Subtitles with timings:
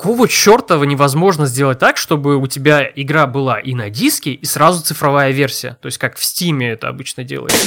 [0.00, 4.82] какого черта невозможно сделать так, чтобы у тебя игра была и на диске, и сразу
[4.82, 5.76] цифровая версия?
[5.82, 7.66] То есть как в Steam это обычно делается.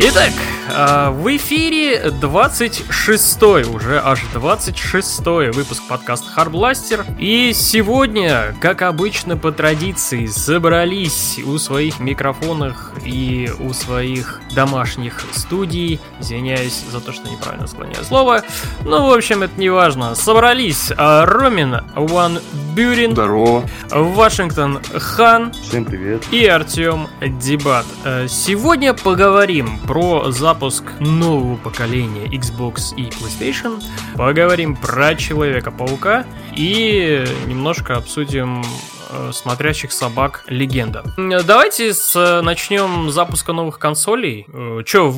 [0.00, 0.32] Итак,
[0.72, 7.04] в эфире 26 уже аж 26 выпуск подкаста Харбластер.
[7.18, 16.00] И сегодня, как обычно по традиции, собрались у своих микрофонов и у своих домашних студий.
[16.20, 18.42] Извиняюсь за то, что неправильно склоняю слово.
[18.82, 20.14] Ну, в общем, это не важно.
[20.14, 22.38] Собрались а, Ромин Ван
[22.74, 23.12] Бюрин.
[23.12, 23.64] Здорово.
[23.90, 25.52] Вашингтон Хан.
[25.52, 26.22] Всем привет.
[26.30, 27.84] И Артем Дебат.
[28.04, 33.82] Э, сегодня поговорим про запуск запуск нового поколения Xbox и PlayStation.
[34.14, 38.62] Поговорим про Человека-паука и немножко обсудим
[39.32, 41.04] смотрящих собак легенда.
[41.16, 44.46] Давайте с, э, начнем с запуска новых консолей.
[44.52, 45.12] Э, Че,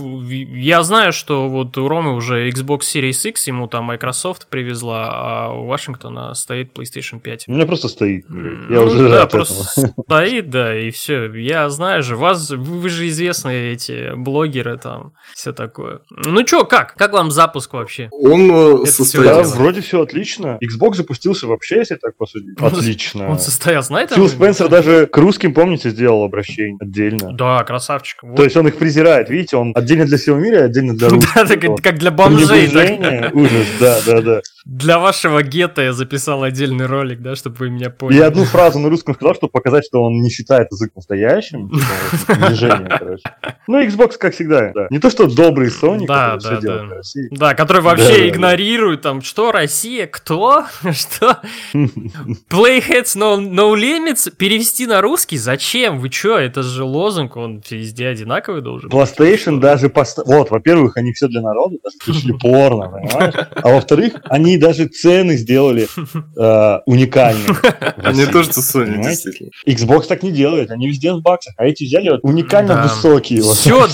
[0.54, 5.52] я знаю, что вот у Ромы уже Xbox Series X, ему там Microsoft привезла, а
[5.52, 7.44] у Вашингтона стоит PlayStation 5.
[7.48, 8.26] У меня просто стоит.
[8.28, 11.32] Я ну, уже да, просто стоит, да, и все.
[11.34, 16.00] Я знаю же, вас, вы же известные эти блогеры там, все такое.
[16.10, 16.94] Ну что, как?
[16.94, 18.08] Как вам запуск вообще?
[18.12, 19.56] Он состоялся.
[19.56, 20.58] Вроде все отлично.
[20.62, 22.58] Xbox запустился вообще, если так посудить.
[22.60, 23.30] Отлично.
[23.30, 24.12] Он состоялся знает?
[24.12, 27.32] Фил Спенсер даже к русским, помните, сделал обращение отдельно.
[27.32, 28.22] Да, красавчик.
[28.22, 28.36] Вот.
[28.36, 31.34] То есть он их презирает, видите, он отдельно для всего мира, отдельно для русских.
[31.34, 32.66] Да, как для бомжей.
[33.32, 34.40] Ужас, да, да, да.
[34.64, 38.18] Для вашего гетто я записал отдельный ролик, да, чтобы вы меня поняли.
[38.18, 41.70] Я одну фразу на русском сказал, чтобы показать, что он не считает язык настоящим.
[42.18, 43.22] Типа, движение, короче.
[43.66, 44.86] Ну, Xbox, как всегда, да.
[44.88, 47.00] Не то, что добрый Sony, да, да, да.
[47.30, 51.42] Да, который вообще игнорирует там, что Россия, кто, что.
[51.74, 55.36] Playheads no, no limits перевести на русский?
[55.36, 55.98] Зачем?
[55.98, 56.38] Вы чё?
[56.38, 58.98] Это же лозунг, он везде одинаковый должен быть.
[58.98, 59.90] PlayStation даже...
[60.26, 63.34] Вот, во-первых, они все для народа, даже пришли порно, понимаешь?
[63.54, 65.88] А во-вторых, они даже цены сделали
[66.36, 67.46] э, уникальные.
[68.14, 69.50] Не то, что Sony, действительно.
[69.66, 73.42] Xbox так не делает, они везде в баксах, а эти взяли вот уникально высокие.
[73.42, 73.86] Все,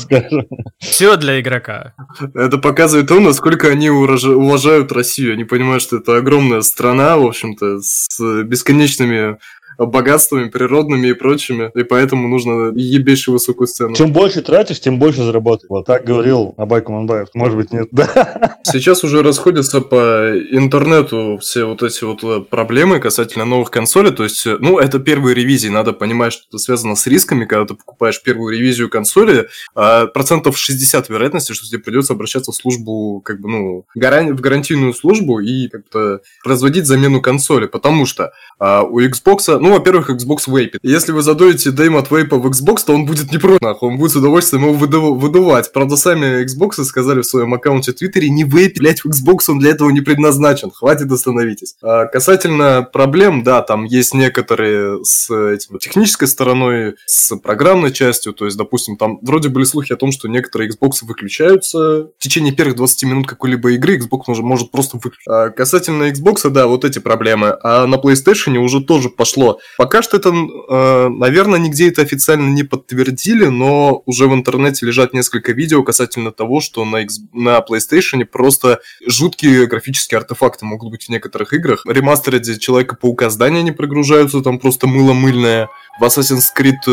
[0.78, 1.94] все для игрока.
[2.34, 5.34] Это показывает то, насколько они уважают Россию.
[5.34, 9.38] Они понимают, что это огромная страна, в общем-то, с бесконечными
[9.86, 13.94] богатствами природными и прочими, и поэтому нужно ебейшую высокую цену.
[13.94, 15.70] Чем больше тратишь, тем больше заработаешь.
[15.70, 17.28] Вот так говорил Абай Куманбаев.
[17.34, 17.88] Может быть, нет.
[17.92, 18.58] Да.
[18.64, 24.12] Сейчас уже расходятся по интернету все вот эти вот э, проблемы касательно новых консолей.
[24.12, 25.68] То есть, э, ну, это первые ревизии.
[25.68, 29.48] Надо понимать, что это связано с рисками, когда ты покупаешь первую ревизию консоли.
[29.74, 34.36] А процентов 60 вероятности, что тебе придется обращаться в службу, как бы, ну, гаран...
[34.36, 37.66] в гарантийную службу и как-то производить замену консоли.
[37.66, 40.80] Потому что а, у Xbox, ну, ну, во-первых, Xbox вейпит.
[40.82, 43.98] Если вы задуете дейм от вейпа в Xbox, то он будет не против, нахуй, он
[43.98, 45.72] будет с удовольствием его выду- выдувать.
[45.72, 49.60] Правда, сами Xbox сказали в своем аккаунте в Твиттере, не вейпить, блять, в Xbox он
[49.60, 50.72] для этого не предназначен.
[50.72, 51.76] Хватит, остановитесь.
[51.82, 58.46] А касательно проблем, да, там есть некоторые с этим, технической стороной, с программной частью, то
[58.46, 62.74] есть, допустим, там вроде были слухи о том, что некоторые Xbox выключаются в течение первых
[62.74, 65.28] 20 минут какой-либо игры, Xbox может, может просто выключить.
[65.28, 67.56] А касательно Xbox, да, вот эти проблемы.
[67.62, 72.64] А на PlayStation уже тоже пошло Пока что это, э, наверное, нигде это официально не
[72.64, 78.24] подтвердили, но уже в интернете лежат несколько видео касательно того, что на, X, на PlayStation
[78.24, 81.84] просто жуткие графические артефакты могут быть в некоторых играх.
[81.86, 85.68] Ремастеры Человека-паука здания не прогружаются, там просто мыло мыльное
[86.00, 86.90] в Assassin's Creed э,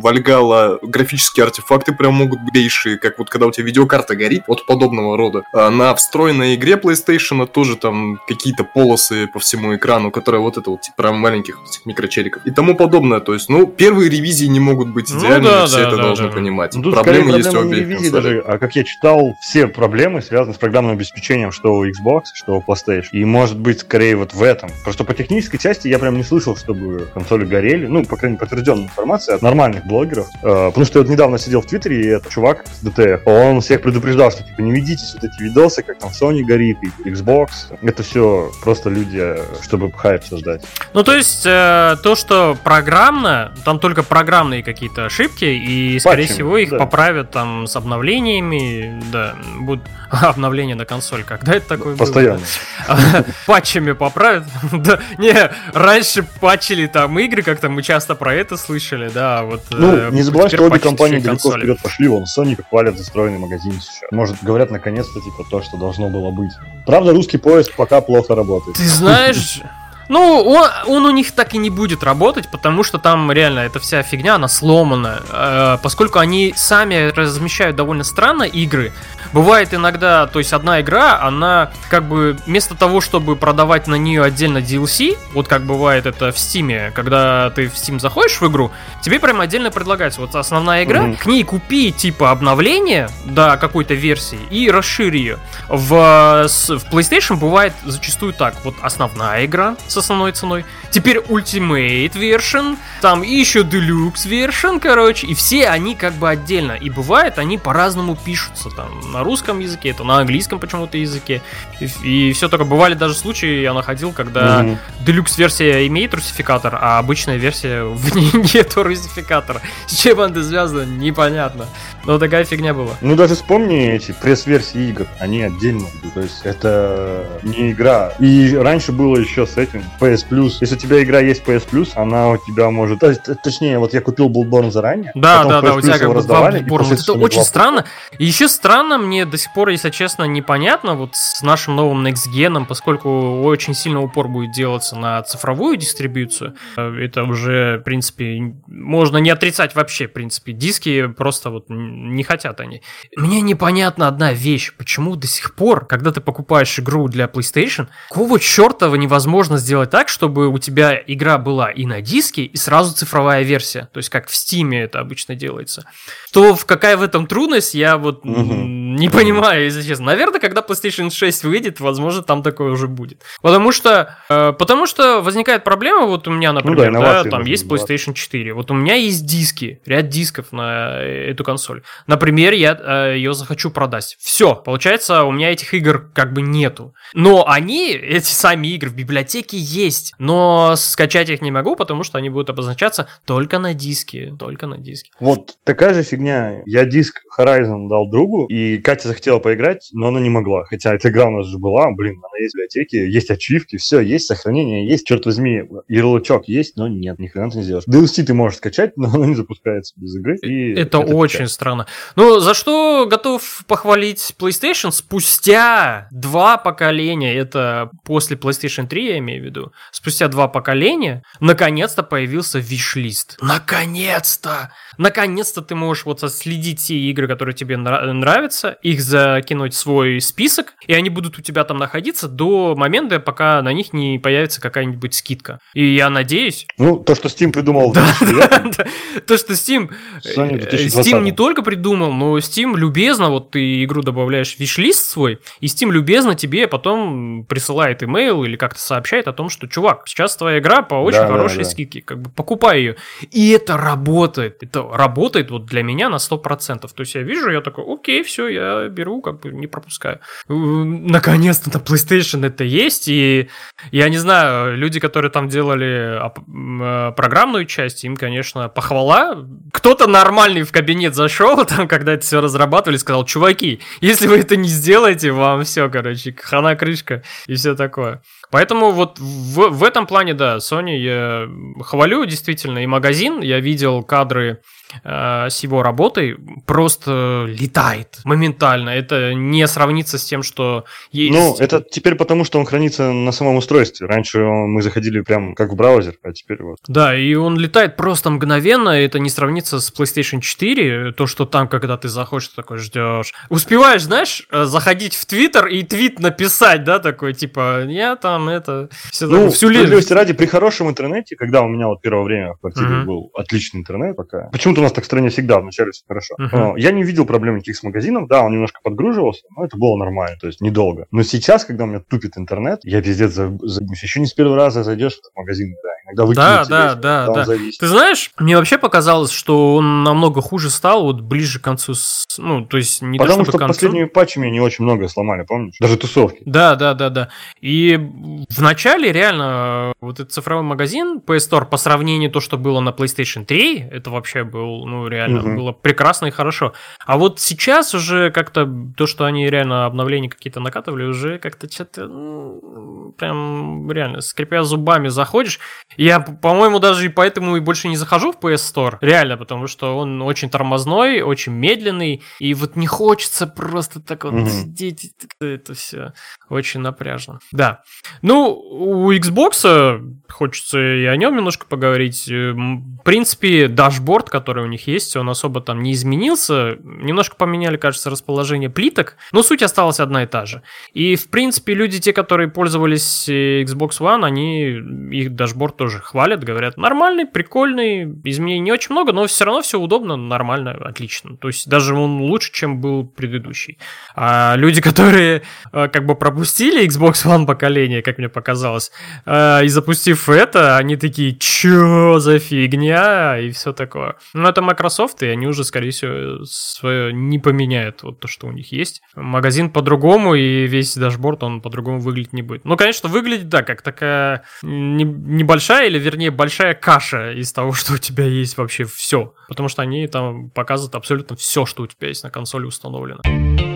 [0.00, 4.64] Valhalla графические артефакты прям могут быть бейшие, как вот когда у тебя видеокарта горит, вот
[4.66, 5.42] подобного рода.
[5.52, 10.70] А на встроенной игре PlayStation тоже там какие-то полосы по всему экрану, которые вот это
[10.70, 13.20] вот типа прям маленьких этих микрочериков и тому подобное.
[13.20, 16.02] То есть, ну, первые ревизии не могут быть идеальными, ну, да, все да, это да,
[16.02, 16.34] должны да.
[16.34, 16.74] понимать.
[16.74, 20.58] Ну, проблемы есть у обеих ревизии даже, а как я читал, все проблемы связаны с
[20.58, 23.08] программным обеспечением, что у Xbox, что у PlayStation.
[23.12, 24.70] И может быть скорее вот в этом.
[24.82, 27.86] Просто по технической части я прям не слышал, чтобы консоли горели.
[27.86, 30.26] Ну, по крайней мере, подтвержденная информация от нормальных блогеров.
[30.42, 33.60] Э, потому что я вот недавно сидел в Твиттере, и этот чувак с DTF, он
[33.60, 37.48] всех предупреждал, что типа не ведитесь вот эти видосы, как там Sony горит, и Xbox.
[37.82, 40.64] Это все просто люди, чтобы хайп создать.
[40.92, 46.34] Ну, то есть, э, то, что программно, там только программные какие-то ошибки, и, скорее Патчами,
[46.34, 46.78] всего, их да.
[46.78, 51.24] поправят там с обновлениями, да, будут обновления на консоль.
[51.24, 52.40] Когда это такое Постоянно.
[52.88, 53.24] было?
[53.46, 54.44] Патчами поправят?
[54.84, 55.34] Да, не,
[55.72, 59.62] раньше патчили там игры, как-то мы часто про это слышали, да, вот.
[59.70, 63.72] Ну, э, не забывай, что обе компании далеко вперед пошли, вон, Sony хвалят застроенный магазин
[63.80, 64.10] сейчас.
[64.10, 66.52] Может, говорят наконец-то, типа, то, что должно было быть.
[66.86, 68.76] Правда, русский поезд пока плохо работает.
[68.76, 69.60] Ты знаешь...
[70.08, 73.80] Ну, он, он у них так и не будет работать, потому что там реально эта
[73.80, 75.22] вся фигня, она сломана.
[75.30, 78.92] Э, поскольку они сами размещают довольно странно игры,
[79.34, 84.22] Бывает иногда, то есть одна игра, она как бы вместо того, чтобы продавать на нее
[84.22, 88.70] отдельно DLC, вот как бывает это в Steam, когда ты в Steam заходишь в игру,
[89.02, 91.16] тебе прям отдельно предлагается вот основная игра, mm-hmm.
[91.16, 95.38] к ней купи типа обновление до какой-то версии и расшири ее.
[95.68, 102.76] В, в PlayStation бывает зачастую так, вот основная игра с основной ценой, теперь Ultimate Version,
[103.00, 106.72] там и еще Deluxe Version, короче, и все они как бы отдельно.
[106.72, 111.42] И бывает, они по-разному пишутся там на русском языке, это на английском почему-то языке.
[111.80, 114.78] И, и все только бывали даже случаи, я находил, когда mm-hmm.
[115.06, 119.60] Deluxe версия имеет русификатор, а обычная версия в ней нету русификатора.
[119.86, 121.66] С чем это связано, непонятно.
[122.04, 122.94] Но такая фигня была.
[123.00, 125.86] Ну даже вспомни эти пресс-версии игр, они отдельно.
[126.14, 128.12] То есть это не игра.
[128.18, 130.52] И раньше было еще с этим PS Plus.
[130.60, 133.00] Если у тебя игра есть PS Plus, она у тебя может...
[133.42, 135.12] Точнее, вот я купил Bloodborne заранее.
[135.14, 136.92] Да, да, да, у тебя как бы Bloodborne.
[136.92, 137.84] это очень странно.
[138.18, 142.28] И еще странно мне до сих пор, если честно, непонятно вот с нашим новым Next
[142.34, 146.54] Gen, поскольку очень сильно упор будет делаться на цифровую дистрибьюцию.
[146.76, 150.52] Это уже, в принципе, можно не отрицать вообще, в принципе.
[150.52, 152.82] Диски просто вот не хотят они.
[153.16, 158.38] Мне непонятна одна вещь, почему до сих пор, когда ты покупаешь игру для PlayStation, какого
[158.38, 163.42] чертова невозможно сделать так, чтобы у тебя игра была и на диске, и сразу цифровая
[163.42, 165.84] версия, то есть как в Steam это обычно делается.
[166.32, 168.54] То в какая в этом трудность, я вот угу.
[168.94, 170.06] Не понимаю, если честно.
[170.06, 173.22] Наверное, когда PlayStation 6 выйдет, возможно, там такое уже будет.
[173.42, 177.44] Потому что, э, потому что возникает проблема, вот у меня, например, ну да, да там
[177.44, 181.82] есть PlayStation 4, вот у меня есть диски, ряд дисков на эту консоль.
[182.06, 184.16] Например, я э, ее захочу продать.
[184.20, 186.94] Все, получается, у меня этих игр как бы нету.
[187.12, 192.18] Но они, эти сами игры в библиотеке есть, но скачать их не могу, потому что
[192.18, 195.10] они будут обозначаться только на диске, только на диске.
[195.20, 196.62] Вот такая же фигня.
[196.66, 200.64] Я диск Horizon дал другу, и Катя захотела поиграть, но она не могла.
[200.64, 204.00] Хотя эта игра у нас же была, блин, она есть в библиотеке, есть ачивки, все,
[204.00, 207.84] есть сохранение, есть, черт возьми, ярлычок есть, но нет, ни хрена ты не сделаешь.
[207.88, 210.36] DLC ты можешь скачать, но оно не запускается без игры.
[210.42, 211.50] И это, это очень качать.
[211.50, 211.86] странно.
[212.14, 219.42] Ну, за что готов похвалить PlayStation спустя два поколения, это после PlayStation 3, я имею
[219.42, 223.38] в виду, спустя два поколения, наконец-то появился виш-лист.
[223.40, 224.70] Наконец-то!
[224.98, 230.74] Наконец-то ты можешь вот следить те игры, которые тебе нравятся, их закинуть в свой список,
[230.86, 235.14] и они будут у тебя там находиться до момента, пока на них не появится какая-нибудь
[235.14, 235.58] скидка.
[235.74, 236.66] И я надеюсь...
[236.78, 237.92] Ну, то, что Steam придумал.
[237.92, 239.90] То, что Steam...
[240.24, 245.66] Steam не только придумал, но Steam любезно, вот ты игру добавляешь в виш-лист свой, и
[245.66, 250.58] Steam любезно тебе потом присылает имейл или как-то сообщает о том, что, чувак, сейчас твоя
[250.58, 252.96] игра по очень хорошей скидке, как бы покупай ее.
[253.30, 254.62] И это работает.
[254.62, 256.80] Это работает вот для меня на 100%.
[256.80, 260.20] То есть я вижу, я такой, окей, все, я беру, как бы не пропускаю.
[260.48, 263.48] Наконец-то на PlayStation это есть, и
[263.90, 269.46] я не знаю, люди, которые там делали э, программную часть, им, конечно, похвала.
[269.72, 274.56] Кто-то нормальный в кабинет зашел, там, когда это все разрабатывали, сказал, чуваки, если вы это
[274.56, 278.22] не сделаете, вам все, короче, хана крышка и все такое.
[278.54, 281.48] Поэтому вот в, в этом плане, да, Sony я
[281.82, 283.40] хвалю действительно и магазин.
[283.40, 284.60] Я видел кадры
[285.02, 288.90] э, с его работой, просто летает моментально.
[288.90, 291.32] Это не сравнится с тем, что есть.
[291.32, 294.06] Ну, это теперь потому, что он хранится на самом устройстве.
[294.06, 296.78] Раньше мы заходили прям как в браузер, а теперь вот.
[296.86, 298.90] Да, и он летает просто мгновенно.
[298.90, 301.10] Это не сравнится с PlayStation 4.
[301.14, 303.32] То, что там, когда ты заходишь, ты такой ждешь.
[303.48, 308.88] Успеваешь, знаешь, э, заходить в Твиттер и твит написать, да, такой, типа, я там это...
[309.10, 312.60] Все ну, всю справедливости ради, при хорошем интернете, когда у меня вот первое время в
[312.60, 313.04] квартире uh-huh.
[313.04, 316.34] был отличный интернет пока, почему Почему-то у нас так в стране всегда вначале все хорошо.
[316.40, 316.72] Uh-huh.
[316.76, 318.26] Я не видел проблем никаких с магазином.
[318.26, 321.06] Да, он немножко подгруживался, но это было нормально, то есть недолго.
[321.10, 324.02] Но сейчас, когда у меня тупит интернет, я пиздец забусь.
[324.02, 327.44] Еще не с первого раза зайдешь в этот магазин, да, иногда выкинуть Да, да, да,
[327.44, 327.54] да.
[327.78, 332.26] Ты знаешь, мне вообще показалось, что он намного хуже стал вот ближе к концу, с...
[332.38, 333.74] ну, то есть не Потому то, что концу...
[333.74, 335.76] последними патчами они очень много сломали, помнишь?
[335.78, 336.42] Даже тусовки.
[336.46, 337.28] Да, да, да, да.
[337.60, 342.80] И в начале реально вот этот цифровой магазин PS Store по сравнению то, что было
[342.80, 345.54] на PlayStation 3, это вообще был, ну, реально угу.
[345.54, 346.72] было прекрасно и хорошо.
[347.06, 352.06] А вот сейчас уже как-то то, что они реально обновления какие-то накатывали, уже как-то что-то
[352.06, 355.60] ну, прям реально скрипя зубами заходишь.
[355.96, 358.98] Я, по-моему, даже и поэтому и больше не захожу в PS Store.
[359.00, 364.34] Реально, потому что он очень тормозной, очень медленный, и вот не хочется просто так вот
[364.34, 364.48] угу.
[364.48, 365.12] сидеть.
[365.40, 366.12] Это все
[366.48, 367.40] очень напряжно.
[367.52, 367.82] Да.
[368.22, 370.00] Ну, у Xbox
[370.34, 372.26] хочется и о нем немножко поговорить.
[372.28, 376.76] В принципе, дашборд, который у них есть, он особо там не изменился.
[376.82, 380.62] Немножко поменяли, кажется, расположение плиток, но суть осталась одна и та же.
[380.92, 384.72] И, в принципе, люди, те, которые пользовались э, Xbox One, они
[385.16, 389.78] их дашборд тоже хвалят, говорят, нормальный, прикольный, изменений не очень много, но все равно все
[389.78, 391.36] удобно, нормально, отлично.
[391.36, 393.78] То есть даже он лучше, чем был предыдущий.
[394.16, 395.42] А люди, которые
[395.72, 398.92] э, как бы пропустили Xbox One поколение, как мне показалось,
[399.26, 404.16] э, и запустив это, они такие, чё за фигня, и все такое.
[404.34, 408.52] Но это Microsoft, и они уже, скорее всего, свое не поменяют, вот то, что у
[408.52, 409.02] них есть.
[409.14, 412.64] Магазин по-другому, и весь дашборд, он по-другому выглядеть не будет.
[412.64, 417.98] Ну, конечно, выглядит, да, как такая небольшая, или вернее, большая каша из того, что у
[417.98, 419.34] тебя есть вообще все.
[419.48, 423.73] Потому что они там показывают абсолютно все, что у тебя есть на консоли установлено.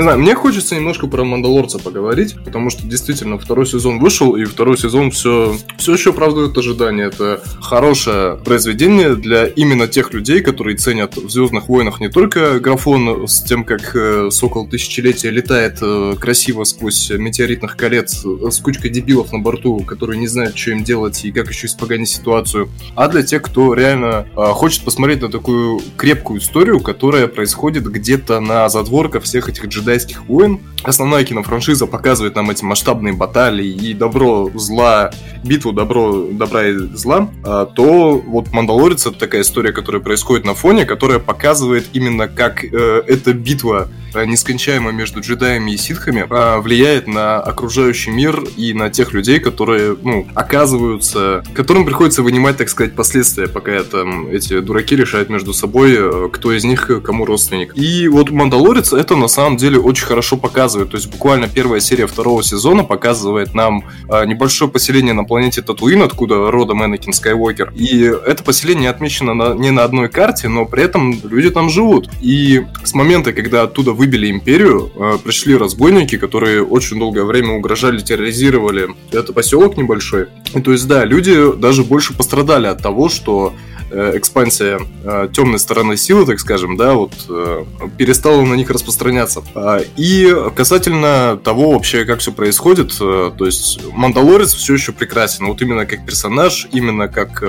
[0.00, 4.46] Не знаю, мне хочется немножко про Мандалорца поговорить, потому что действительно второй сезон вышел, и
[4.46, 7.04] второй сезон все, все еще оправдывает ожидания.
[7.04, 13.28] Это хорошее произведение для именно тех людей, которые ценят в Звездных войнах не только графон
[13.28, 18.88] с тем, как э, Сокол Тысячелетия летает э, красиво сквозь метеоритных колец э, с кучкой
[18.88, 23.06] дебилов на борту, которые не знают, что им делать и как еще испоганить ситуацию, а
[23.08, 29.24] для тех, кто реально хочет посмотреть на такую крепкую историю, которая происходит где-то на задворках
[29.24, 30.60] всех этих джедайских войн.
[30.82, 35.10] Основная кинофраншиза показывает нам эти масштабные баталии и добро, зла,
[35.44, 40.54] битву добро, добра и зла, а, то вот Мандалорец это такая история, которая происходит на
[40.54, 46.60] фоне, которая показывает именно как э, эта битва Э, нескончаемая между джедаями и ситхами а,
[46.60, 52.68] влияет на окружающий мир и на тех людей, которые, ну, оказываются, которым приходится вынимать, так
[52.68, 57.76] сказать, последствия, пока там эти дураки решают между собой, э, кто из них кому родственник.
[57.76, 60.90] И вот Мандалорец это на самом деле очень хорошо показывает.
[60.90, 66.02] То есть буквально первая серия второго сезона показывает нам а, небольшое поселение на планете Татуин,
[66.02, 67.72] откуда родом Энакин Скайуокер.
[67.74, 72.10] И это поселение отмечено на, не на одной карте, но при этом люди там живут.
[72.20, 78.00] И с момента, когда оттуда выбили империю, э, пришли разбойники, которые очень долгое время угрожали,
[78.00, 80.26] терроризировали этот поселок небольшой.
[80.54, 83.54] И то есть, да, люди даже больше пострадали от того, что
[83.90, 87.64] экспансия э, темной стороны силы, так скажем, да, вот э,
[87.96, 89.42] перестала на них распространяться.
[89.54, 95.60] А, и касательно того вообще, как все происходит, то есть Мандалорец все еще прекрасен, вот
[95.62, 97.42] именно как персонаж, именно как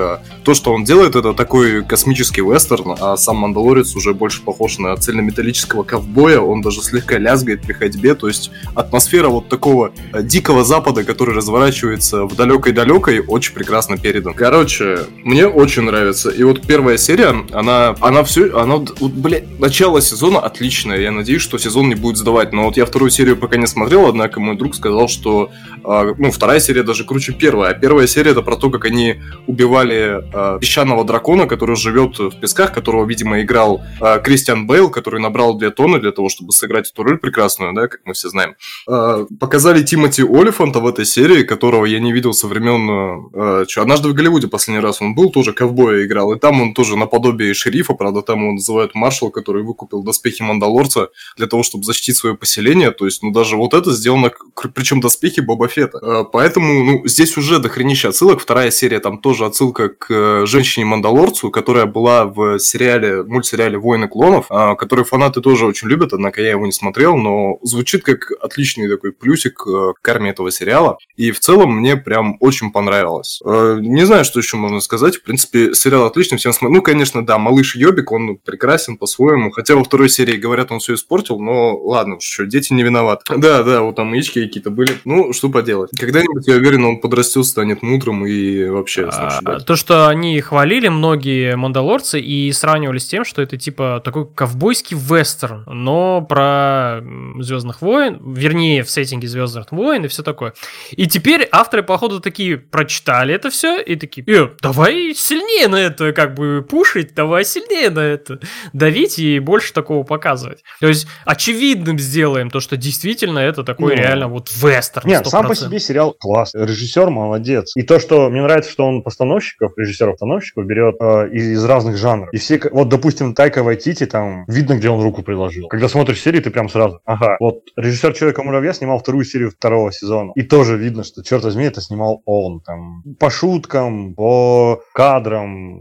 [0.44, 4.96] то, что он делает, это такой космический вестерн, а сам Мандалорец уже больше похож на
[4.96, 11.04] цельнометаллического ковбоя, он даже слегка лязгает при ходьбе, то есть атмосфера вот такого дикого запада,
[11.04, 14.34] который разворачивается в далекой-далекой, очень прекрасно передан.
[14.34, 20.02] Короче, мне очень нравится и вот первая серия, она, она все, она, вот, блядь, начало
[20.02, 21.00] сезона отличное.
[21.00, 22.54] Я надеюсь, что сезон не будет сдавать.
[22.54, 25.52] Но вот я вторую серию пока не смотрел, однако мой друг сказал, что,
[25.84, 27.70] э, ну, вторая серия даже круче первой.
[27.70, 32.40] А первая серия это про то, как они убивали э, песчаного дракона, который живет в
[32.40, 36.90] песках, которого, видимо, играл э, Кристиан Бейл, который набрал две тонны для того, чтобы сыграть
[36.92, 38.56] эту роль прекрасную, да, как мы все знаем.
[38.88, 43.30] Э, показали Тимоти Олифанта в этой серии, которого я не видел со времен...
[43.34, 46.34] Э, что, однажды в Голливуде последний раз он был, тоже ковбоя играл играл.
[46.34, 51.10] И там он тоже наподобие шерифа, правда, там его называют маршал, который выкупил доспехи Мандалорца
[51.38, 52.92] для того, чтобы защитить свое поселение.
[52.92, 54.32] То есть, ну, даже вот это сделано,
[54.74, 56.00] причем доспехи Боба Фета.
[56.02, 58.40] А, поэтому, ну, здесь уже дохренища отсылок.
[58.40, 64.46] Вторая серия, там тоже отсылка к э, женщине-мандалорцу, которая была в сериале, мультсериале «Войны клонов»,
[64.50, 68.90] а, который фанаты тоже очень любят, однако я его не смотрел, но звучит как отличный
[68.90, 70.98] такой плюсик э, к армии этого сериала.
[71.16, 73.42] И в целом мне прям очень понравилось.
[73.46, 75.18] Э, не знаю, что еще можно сказать.
[75.18, 76.78] В принципе, сериал отлично, всем смотрим.
[76.78, 79.52] Ну, конечно, да, малыш Йобик, он прекрасен по-своему.
[79.52, 83.24] Хотя во второй серии, говорят, он все испортил, но ладно, что, дети не виноваты.
[83.42, 84.98] Да, да, вот там яички какие-то были.
[85.04, 85.90] Ну, что поделать.
[86.00, 89.10] Когда-нибудь, я уверен, он подрастет, станет мудрым и вообще...
[89.12, 94.28] А, то, что они хвалили многие мандалорцы и сравнивали с тем, что это типа такой
[94.28, 97.02] ковбойский вестерн, но про
[97.40, 100.54] Звездных войн, вернее, в сеттинге Звездных войн и все такое.
[100.92, 106.01] И теперь авторы, походу, такие прочитали это все и такие, э, давай сильнее на это
[106.16, 108.40] как бы пушить, давай сильнее на это
[108.74, 110.64] давить и больше такого показывать.
[110.80, 115.08] То есть очевидным сделаем то, что действительно это такой ну, реально вот вестерн.
[115.08, 115.30] Нет, 100%.
[115.30, 116.52] сам по себе сериал класс.
[116.54, 117.74] Режиссер молодец.
[117.76, 122.30] И то, что мне нравится, что он постановщиков, режиссеров-постановщиков берет э, из, из разных жанров.
[122.34, 125.68] И все, вот, допустим, Тайка Вайтити, там видно, где он руку приложил.
[125.68, 130.32] Когда смотришь серию, ты прям сразу, ага, вот режиссер Человека-муравья снимал вторую серию второго сезона.
[130.36, 132.62] И тоже видно, что, черт возьми, это снимал он.
[132.62, 135.81] Там, по шуткам, по кадрам,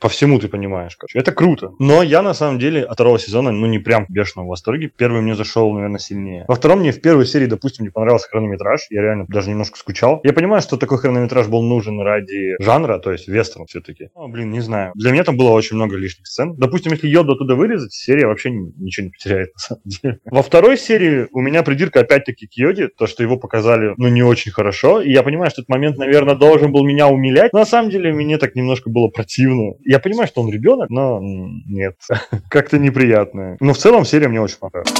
[0.00, 0.96] по всему ты понимаешь.
[0.96, 1.18] Короче.
[1.18, 1.72] Это круто.
[1.78, 4.90] Но я, на самом деле, от второго сезона, ну, не прям бешено в восторге.
[4.94, 6.44] Первый мне зашел, наверное, сильнее.
[6.48, 8.86] Во втором мне в первой серии, допустим, не понравился хронометраж.
[8.90, 10.20] Я реально даже немножко скучал.
[10.24, 14.10] Я понимаю, что такой хронометраж был нужен ради жанра, то есть вестерн все-таки.
[14.14, 14.92] Ну, блин, не знаю.
[14.94, 16.54] Для меня там было очень много лишних сцен.
[16.56, 20.18] Допустим, если Йоду оттуда вырезать, серия вообще ничего не потеряет, на самом деле.
[20.26, 24.22] Во второй серии у меня придирка опять-таки к Йоде, то, что его показали, ну, не
[24.22, 25.00] очень хорошо.
[25.00, 27.52] И я понимаю, что этот момент, наверное, должен был меня умилять.
[27.52, 29.74] Но на самом деле мне так немножко было противно.
[29.88, 31.96] Я понимаю, что он ребенок, но нет,
[32.48, 33.56] как-то неприятно.
[33.60, 34.92] Но в целом серия мне очень понравилась.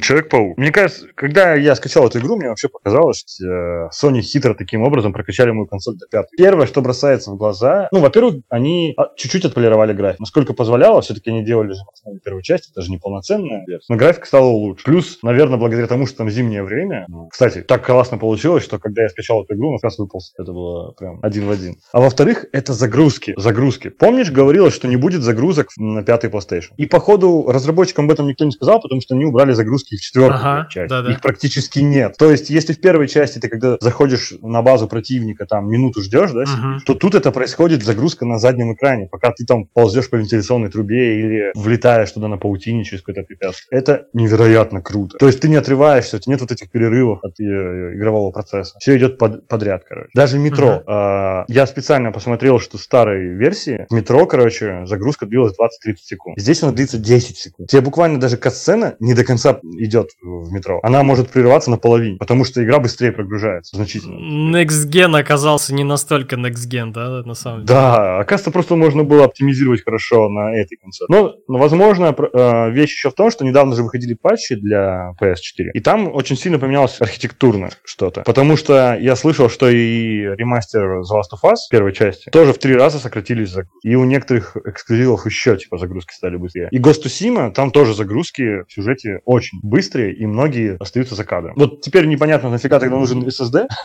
[0.00, 0.56] Человек-паук.
[0.58, 4.82] Мне кажется, когда я скачал эту игру, мне вообще показалось, что э, Sony хитро таким
[4.82, 6.36] образом прокачали мою консоль до пятой.
[6.36, 10.20] Первое, что бросается в глаза, ну, во-первых, они а, чуть-чуть отполировали график.
[10.20, 13.86] Насколько позволяло, все-таки они делали же на первой части, это же не полноценная версия.
[13.88, 14.84] Но график стал лучше.
[14.84, 17.06] Плюс, наверное, благодаря тому, что там зимнее время.
[17.30, 20.32] Кстати, так классно получилось, что когда я скачал эту игру, он как раз выполз.
[20.38, 21.76] Это было прям один в один.
[21.92, 23.34] А во-вторых, это загрузки.
[23.36, 23.88] Загрузки.
[23.88, 26.70] Помнишь, говорилось, что не будет загрузок на пятый PlayStation?
[26.76, 30.40] И, походу, разработчикам об этом никто не сказал, потому что они убрали загрузки в четвертую
[30.40, 30.90] ага, часть.
[30.90, 31.12] Да, да.
[31.12, 32.16] Их практически нет.
[32.18, 36.30] То есть, если в первой части ты когда заходишь на базу противника, там минуту ждешь,
[36.32, 36.80] да, угу.
[36.86, 41.20] то тут это происходит загрузка на заднем экране, пока ты там ползешь по вентиляционной трубе
[41.20, 43.78] или влетаешь туда на паутине через какое-то препятствие.
[43.78, 45.16] Это невероятно круто.
[45.18, 48.76] То есть ты не отрываешься, у тебя нет вот этих перерывов от э, игрового процесса.
[48.78, 50.10] Все идет под, подряд, короче.
[50.14, 50.76] Даже метро.
[50.76, 50.90] Угу.
[50.90, 56.38] Э, я специально посмотрел, что в старой версии метро, короче, загрузка длилась 20-30 секунд.
[56.38, 57.68] Здесь она длится 10 секунд.
[57.68, 62.44] Тебе буквально даже катсцена не до конца идет в метро, она может прерываться наполовине, потому
[62.44, 64.56] что игра быстрее прогружается значительно.
[64.56, 67.68] Next Gen оказался не настолько Next Gen, да, на самом деле?
[67.68, 71.08] Да, оказывается, просто можно было оптимизировать хорошо на этой консоли.
[71.10, 75.70] Но, но возможно, э, вещь еще в том, что недавно же выходили патчи для PS4,
[75.74, 81.14] и там очень сильно поменялось архитектурно что-то, потому что я слышал, что и ремастер The
[81.14, 83.86] Last of Us первой части тоже в три раза сократились загрузки.
[83.86, 86.68] И у некоторых эксклюзивов еще типа загрузки стали быстрее.
[86.70, 91.24] И Ghost of Tsushima, там тоже загрузки в сюжете очень быстрые, и многие остаются за
[91.24, 91.54] кадром.
[91.56, 93.66] Вот теперь непонятно, нафига тогда нужен SSD,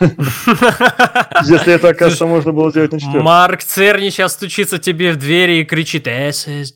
[1.44, 3.22] если это, оказывается, можно было сделать на 4.
[3.22, 6.74] Марк Церни сейчас стучится тебе в двери и кричит SSD,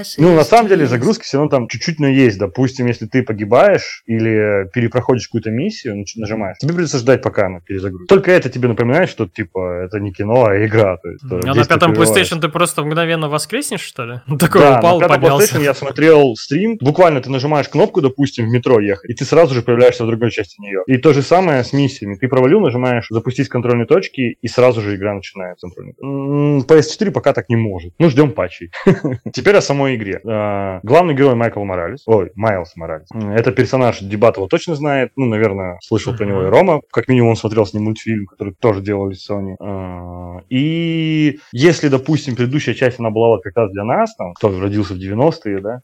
[0.00, 0.14] SSD.
[0.18, 2.38] Ну, на самом деле, загрузки все равно там чуть-чуть, но есть.
[2.38, 8.14] Допустим, если ты погибаешь или перепроходишь какую-то миссию, нажимаешь, тебе придется ждать, пока она перезагрузится.
[8.14, 10.96] Только это тебе напоминает, что, типа, это не кино, а игра.
[10.96, 14.20] То есть, а на пятом PlayStation ты просто мгновенно воскреснешь, что ли?
[14.38, 18.48] Такой да, упал, на пятом PlayStation я смотрел стрим, буквально ты нажимаешь кнопку, допустим, в
[18.48, 20.82] метро ехать, и ты сразу же появляешься в другой части нее.
[20.86, 22.16] И то же самое с миссиями.
[22.16, 25.68] Ты провалил, нажимаешь запустить контрольные точки, и сразу же игра начинается.
[25.68, 27.92] PS4 пока так не может.
[27.98, 28.70] Ну, ждем патчей.
[29.32, 30.20] Теперь о самой игре.
[30.26, 32.02] А, главный герой Майкл Моралес.
[32.06, 33.08] Ой, Майлз Моралес.
[33.12, 35.12] Это персонаж Дебатова точно знает.
[35.16, 36.82] Ну, наверное, слышал про него и Рома.
[36.90, 39.56] Как минимум, он смотрел с ним мультфильм, который тоже делали Sony.
[39.60, 44.58] А, и если, допустим, предыдущая часть, она была вот как раз для нас, там, кто
[44.58, 45.80] родился в 90-е, да,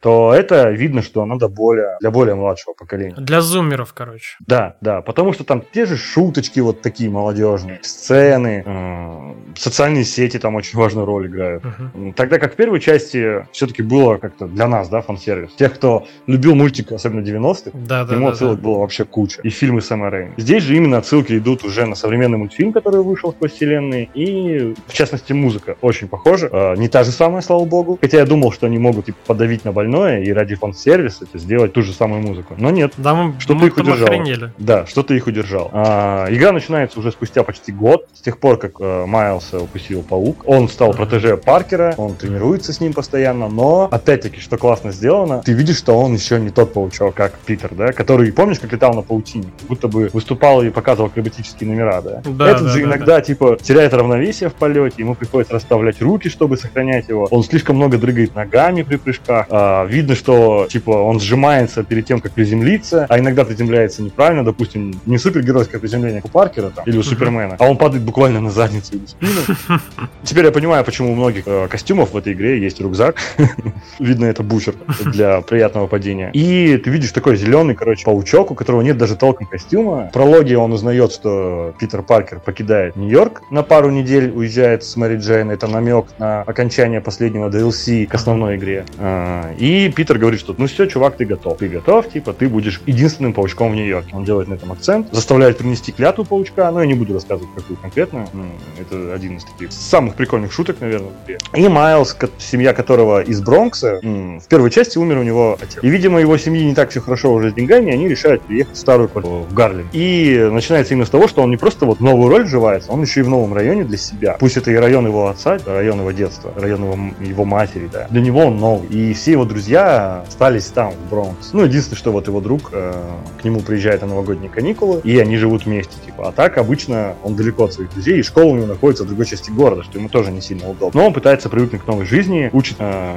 [0.00, 3.14] то это видно, что она более, для более младшего поколения.
[3.16, 4.36] Для зумеров, короче.
[4.46, 10.38] Да, да, потому что там те же шуточки вот такие молодежные, сцены, э, социальные сети
[10.38, 11.62] там очень важную роль играют.
[11.64, 12.12] Uh-huh.
[12.14, 15.52] Тогда как в первой части все-таки было как-то для нас, да, фан-сервис.
[15.54, 18.62] Тех, кто любил мультик, особенно 90-х, да, да, ему да, отсылок да.
[18.62, 19.40] было вообще куча.
[19.42, 20.34] И фильмы Сэма Рэйми.
[20.36, 24.92] Здесь же именно отсылки идут уже на современный мультфильм, который вышел сквозь вселенной, и, в
[24.92, 26.48] частности, музыка очень похожа.
[26.52, 27.98] Э, не та же самая, слава богу.
[28.00, 31.72] Хотя я думал, что они могут типа, подавить на больное, и ради фан-сервиса получится сделать
[31.72, 32.54] ту же самую музыку.
[32.58, 32.92] Но нет.
[32.96, 34.06] Да, мы, что мы, их удержал.
[34.08, 34.52] Охренели.
[34.58, 35.70] Да, что-то их удержал.
[35.72, 40.44] А, игра начинается уже спустя почти год, с тех пор, как э, Майлса укусил паук.
[40.46, 45.52] Он стал протеже Паркера, он тренируется с ним постоянно, но, опять-таки, что классно сделано, ты
[45.52, 49.02] видишь, что он еще не тот паучок, как Питер, да, который, помнишь, как летал на
[49.02, 52.22] паутине, будто бы выступал и показывал акробатические номера, да?
[52.24, 53.20] да Этот да, же да, иногда, да.
[53.20, 57.26] типа, теряет равновесие в полете, ему приходится расставлять руки, чтобы сохранять его.
[57.30, 59.46] Он слишком много дрыгает ногами при прыжках.
[59.50, 65.00] А, видно, что, типа, он сжимается перед тем, как приземлиться, а иногда приземляется неправильно, допустим,
[65.06, 68.50] не супергеройское приземление, как у Паркера там, или у Супермена, а он падает буквально на
[68.50, 69.80] задницу или спину.
[70.24, 73.16] Теперь я понимаю, почему у многих э, костюмов в этой игре есть рюкзак.
[74.00, 76.30] Видно, это бучер для приятного падения.
[76.32, 80.08] И ты видишь такой зеленый, короче, паучок, у которого нет даже толком костюма.
[80.08, 85.18] В прологе он узнает, что Питер Паркер покидает Нью-Йорк на пару недель, уезжает с Мэри
[85.18, 85.50] Джейн.
[85.50, 88.84] Это намек на окончание последнего DLC к основной игре.
[88.98, 91.58] А, и Питер говорит, что ну все, чувак, ты готов.
[91.58, 94.16] Ты готов, типа, ты будешь единственным паучком в Нью-Йорке.
[94.16, 97.76] Он делает на этом акцент, заставляет принести клятву паучка, но я не буду рассказывать, какую
[97.76, 98.26] конкретно.
[98.32, 98.44] Ну,
[98.80, 101.10] это один из таких самых прикольных шуток, наверное.
[101.54, 105.78] И Майлз, семья которого из Бронкса, в первой части умер у него отец.
[105.82, 108.78] И, видимо, его семьи не так все хорошо уже с деньгами, они решают приехать в
[108.78, 109.90] старую квартиру в Гарлем.
[109.92, 113.20] И начинается именно с того, что он не просто вот новую роль вживается, он еще
[113.20, 114.38] и в новом районе для себя.
[114.40, 118.06] Пусть это и район его отца, район его детства, район его, его матери, да.
[118.08, 118.88] Для него он новый.
[118.88, 121.52] И все его друзья остались там, в Бронкс.
[121.52, 122.92] Ну, единственное, что вот его друг э,
[123.40, 126.28] к нему приезжает на новогодние каникулы, и они живут вместе, типа.
[126.28, 129.26] А так обычно он далеко от своих друзей, и школа у него находится в другой
[129.26, 131.00] части города, что ему тоже не сильно удобно.
[131.00, 133.16] Но он пытается привыкнуть к новой жизни, учит, э,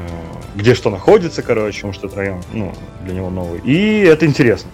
[0.55, 2.71] где что находится, короче, потому что этот район, ну,
[3.03, 3.59] для него новый.
[3.59, 4.69] И это интересно.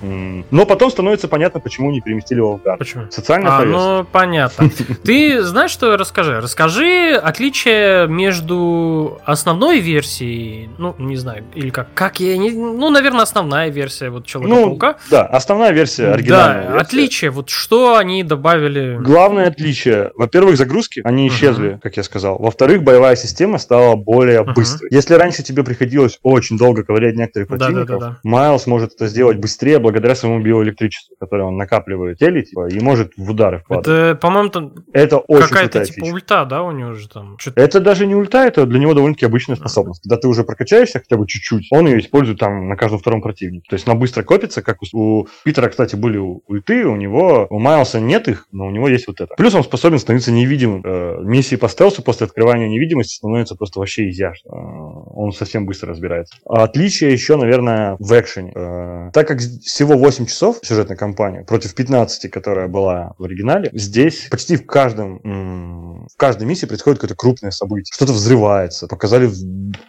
[0.51, 2.77] Но потом становится понятно, почему не переместили его в Гар.
[2.77, 3.05] Почему?
[3.09, 4.69] Социальная а, ну, понятно.
[5.03, 6.39] Ты знаешь, что расскажи?
[6.41, 13.23] Расскажи отличие между основной версией, ну, не знаю, или как, как я не, ну, наверное,
[13.23, 14.87] основная версия вот Человека-паука.
[14.87, 16.81] Ну, да, основная версия, оригинальная Да, версия.
[16.81, 18.97] отличие, вот что они добавили?
[18.99, 21.79] Главное отличие, во-первых, загрузки, они исчезли, uh-huh.
[21.79, 22.37] как я сказал.
[22.37, 24.53] Во-вторых, боевая система стала более uh-huh.
[24.53, 24.89] быстрой.
[24.91, 29.07] Если раньше тебе приходилось очень долго ковырять некоторых противников, да, да, да, Майлз может это
[29.07, 33.59] сделать быстрее благодаря своему биоэлектричеству, которое он накапливает в теле, типа, и может в удары
[33.59, 33.87] вкладывать.
[33.87, 36.13] Это, по-моему, там это очень какая-то типа фича.
[36.13, 37.37] ульта, да, у него же там?
[37.37, 37.61] Что-то...
[37.61, 40.01] Это даже не ульта, это для него довольно-таки обычная способность.
[40.03, 43.65] Когда ты уже прокачаешься хотя бы чуть-чуть, он ее использует там на каждом втором противнике.
[43.69, 47.99] То есть она быстро копится, как у, Питера, кстати, были ульты, у него, у Майлса
[47.99, 49.35] нет их, но у него есть вот это.
[49.35, 50.81] Плюс он способен становиться невидимым.
[50.85, 54.49] Э, миссии по стелсу после открывания невидимости становятся просто вообще изящно.
[54.49, 56.35] Э, он совсем быстро разбирается.
[56.45, 58.51] А отличие еще, наверное, в экшене.
[58.55, 64.27] Э, так как всего 8 часов сюжетной кампании против 15, которая была в оригинале, здесь
[64.29, 67.91] почти в каждом в каждой миссии происходит какое-то крупное событие.
[67.93, 68.87] Что-то взрывается.
[68.87, 69.29] Показали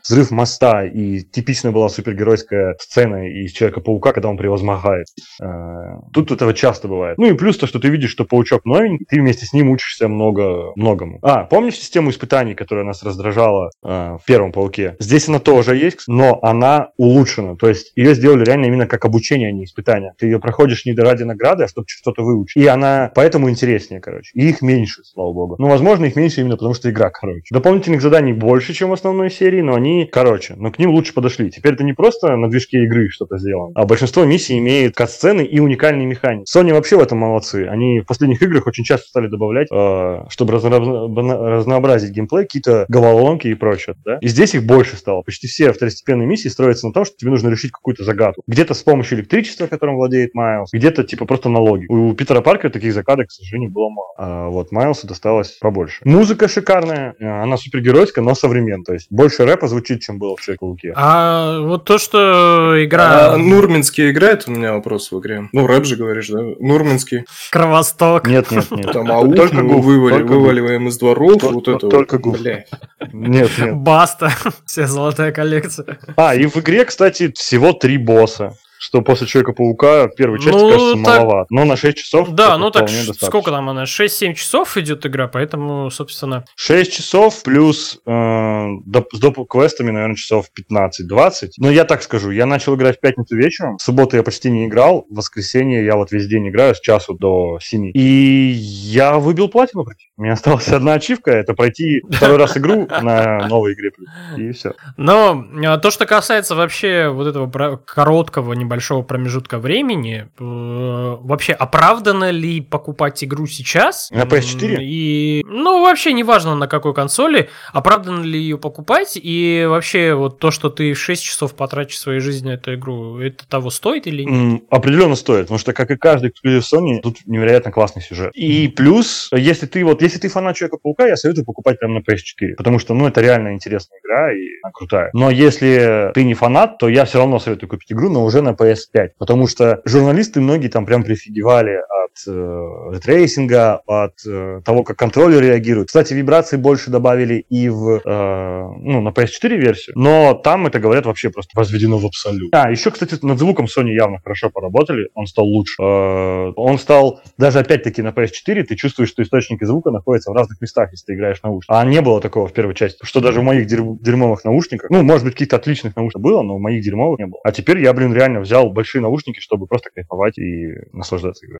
[0.02, 5.06] взрыв моста, и типичная была супергеройская сцена из Человека-паука, когда он превозмогает.
[5.40, 7.18] Э, тут этого часто бывает.
[7.18, 10.08] Ну и плюс то, что ты видишь, что паучок новенький, ты вместе с ним учишься
[10.08, 11.18] много, многому.
[11.22, 14.96] А, помнишь систему испытаний, которая нас раздражала э, в первом пауке?
[14.98, 17.54] Здесь она тоже есть, но она улучшена.
[17.54, 20.14] То есть ее сделали реально именно как обучение, а не испытания.
[20.18, 22.60] Ты ее проходишь не ради награды, а чтобы что-то выучить.
[22.60, 24.32] И она поэтому интереснее, короче.
[24.34, 25.56] И их меньше, слава богу.
[25.58, 27.46] Ну, возможно, их меньше именно потому, что игра короче.
[27.52, 30.54] Дополнительных заданий больше, чем в основной серии, но они короче.
[30.56, 31.50] Но к ним лучше подошли.
[31.50, 35.60] Теперь это не просто на движке игры что-то сделано, а большинство миссий имеет кат-сцены и
[35.60, 36.46] уникальные механики.
[36.50, 37.66] Sony вообще в этом молодцы.
[37.66, 43.54] Они в последних играх очень часто стали добавлять, э, чтобы разнообразить геймплей, какие-то головоломки и
[43.54, 43.96] прочее.
[44.04, 44.18] Да?
[44.20, 45.22] И здесь их больше стало.
[45.22, 48.42] Почти все второстепенные миссии строятся на том, что тебе нужно решить какую-то загадку.
[48.46, 51.86] Где-то с помощью электричества, которым владеет Майлз, где-то типа просто налоги.
[51.88, 54.08] У Питера Паркера таких загадок, к сожалению, было мало.
[54.16, 56.00] А вот Майлсу досталось побольше.
[56.04, 58.84] Музыка шикарная, э, она супергеройская, но современная.
[58.84, 60.92] То есть больше рэпа звучит, чем было в Человеке-пауке.
[60.96, 63.32] А вот то, что игра...
[63.32, 65.48] А, Нурминский играет, у меня вопрос в игре.
[65.52, 66.40] Ну, рэп же говоришь, да?
[66.58, 67.24] Нурминский.
[67.50, 68.26] Кровосток.
[68.26, 68.92] Нет, нет, нет.
[68.92, 72.40] Там аук только мы вывали, вываливаем из дворов, вот это Только гуф.
[72.40, 72.66] Нет,
[73.12, 73.74] нет.
[73.74, 74.32] Баста.
[74.66, 75.98] Вся золотая коллекция.
[76.16, 81.04] А, и в игре, кстати, всего три босса что после Человека-паука первой части ну, кажется
[81.04, 81.18] так...
[81.20, 81.46] маловато.
[81.50, 83.26] Но на 6 часов Да, ну так достаточно.
[83.26, 83.84] сколько там она?
[83.84, 86.46] 6-7 часов идет игра, поэтому, собственно...
[86.56, 91.50] 6 часов плюс э, доп, с доп-квестами, наверное, часов 15-20.
[91.58, 94.66] Но я так скажу, я начал играть в пятницу вечером, в субботу я почти не
[94.66, 97.90] играл, в воскресенье я вот весь день играю с часу до 7.
[97.92, 99.84] И я выбил платину.
[100.16, 103.90] У меня осталась одна ачивка, это пройти второй раз игру на новой игре.
[104.38, 104.72] И все.
[104.96, 111.52] Но а, то, что касается вообще вот этого короткого, небольшого большого промежутка времени, э, вообще
[111.52, 114.10] оправдано ли покупать игру сейчас?
[114.10, 114.78] На PS4?
[114.80, 120.50] И, ну, вообще неважно на какой консоли, оправдано ли ее покупать, и вообще вот то,
[120.50, 124.62] что ты 6 часов потратишь своей жизни на эту игру, это того стоит или нет?
[124.70, 128.30] Определенно стоит, потому что, как и каждый эксклюзив Sony, тут невероятно классный сюжет.
[128.34, 132.54] И плюс, если ты вот, если ты фанат Человека-паука, я советую покупать прямо на PS4,
[132.56, 135.10] потому что, ну, это реально интересная игра и она крутая.
[135.12, 138.50] Но если ты не фанат, то я все равно советую купить игру, но уже на
[138.60, 144.60] PS5, потому что журналисты многие там прям прифигевали от э, ray tracing а, от э,
[144.64, 145.88] того, как контроллер реагирует.
[145.88, 151.06] Кстати, вибрации больше добавили и в, э, ну, на PS4 версию, но там это, говорят,
[151.06, 152.54] вообще просто возведено в абсолют.
[152.54, 155.74] А, еще, кстати, над звуком Sony явно хорошо поработали, он стал лучше.
[155.80, 160.60] Э, он стал, даже опять-таки на PS4 ты чувствуешь, что источники звука находятся в разных
[160.60, 161.76] местах, если ты играешь наушниках.
[161.76, 165.24] А не было такого в первой части, что даже в моих дерьмовых наушниках, ну, может
[165.24, 167.40] быть, каких-то отличных наушников было, но в моих дерьмовых не было.
[167.44, 171.58] А теперь я, блин, реально взял большие наушники, чтобы просто кайфовать и наслаждаться игрой.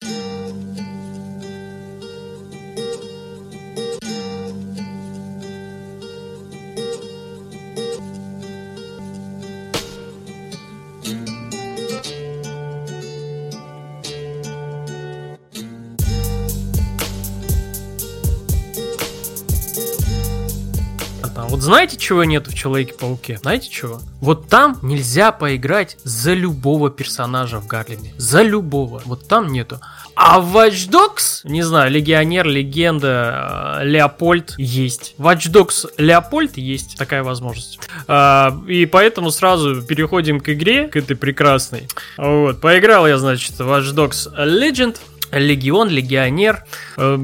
[21.61, 23.37] Вот знаете, чего нет в Человеке-пауке?
[23.37, 24.01] Знаете чего?
[24.23, 28.15] Вот там нельзя поиграть за любого персонажа в Гарлеме.
[28.17, 29.03] За любого.
[29.05, 29.79] Вот там нету.
[30.15, 35.15] А в Watch Dogs, не знаю, Легионер, Легенда, э, Леопольд есть.
[35.19, 37.79] Watch Dogs Леопольд есть такая возможность.
[38.09, 41.89] А, и поэтому сразу переходим к игре, к этой прекрасной.
[42.17, 44.97] Вот, поиграл я, значит, Watch Dogs Legend.
[45.33, 46.65] Легион, Легионер.
[46.97, 47.17] Э,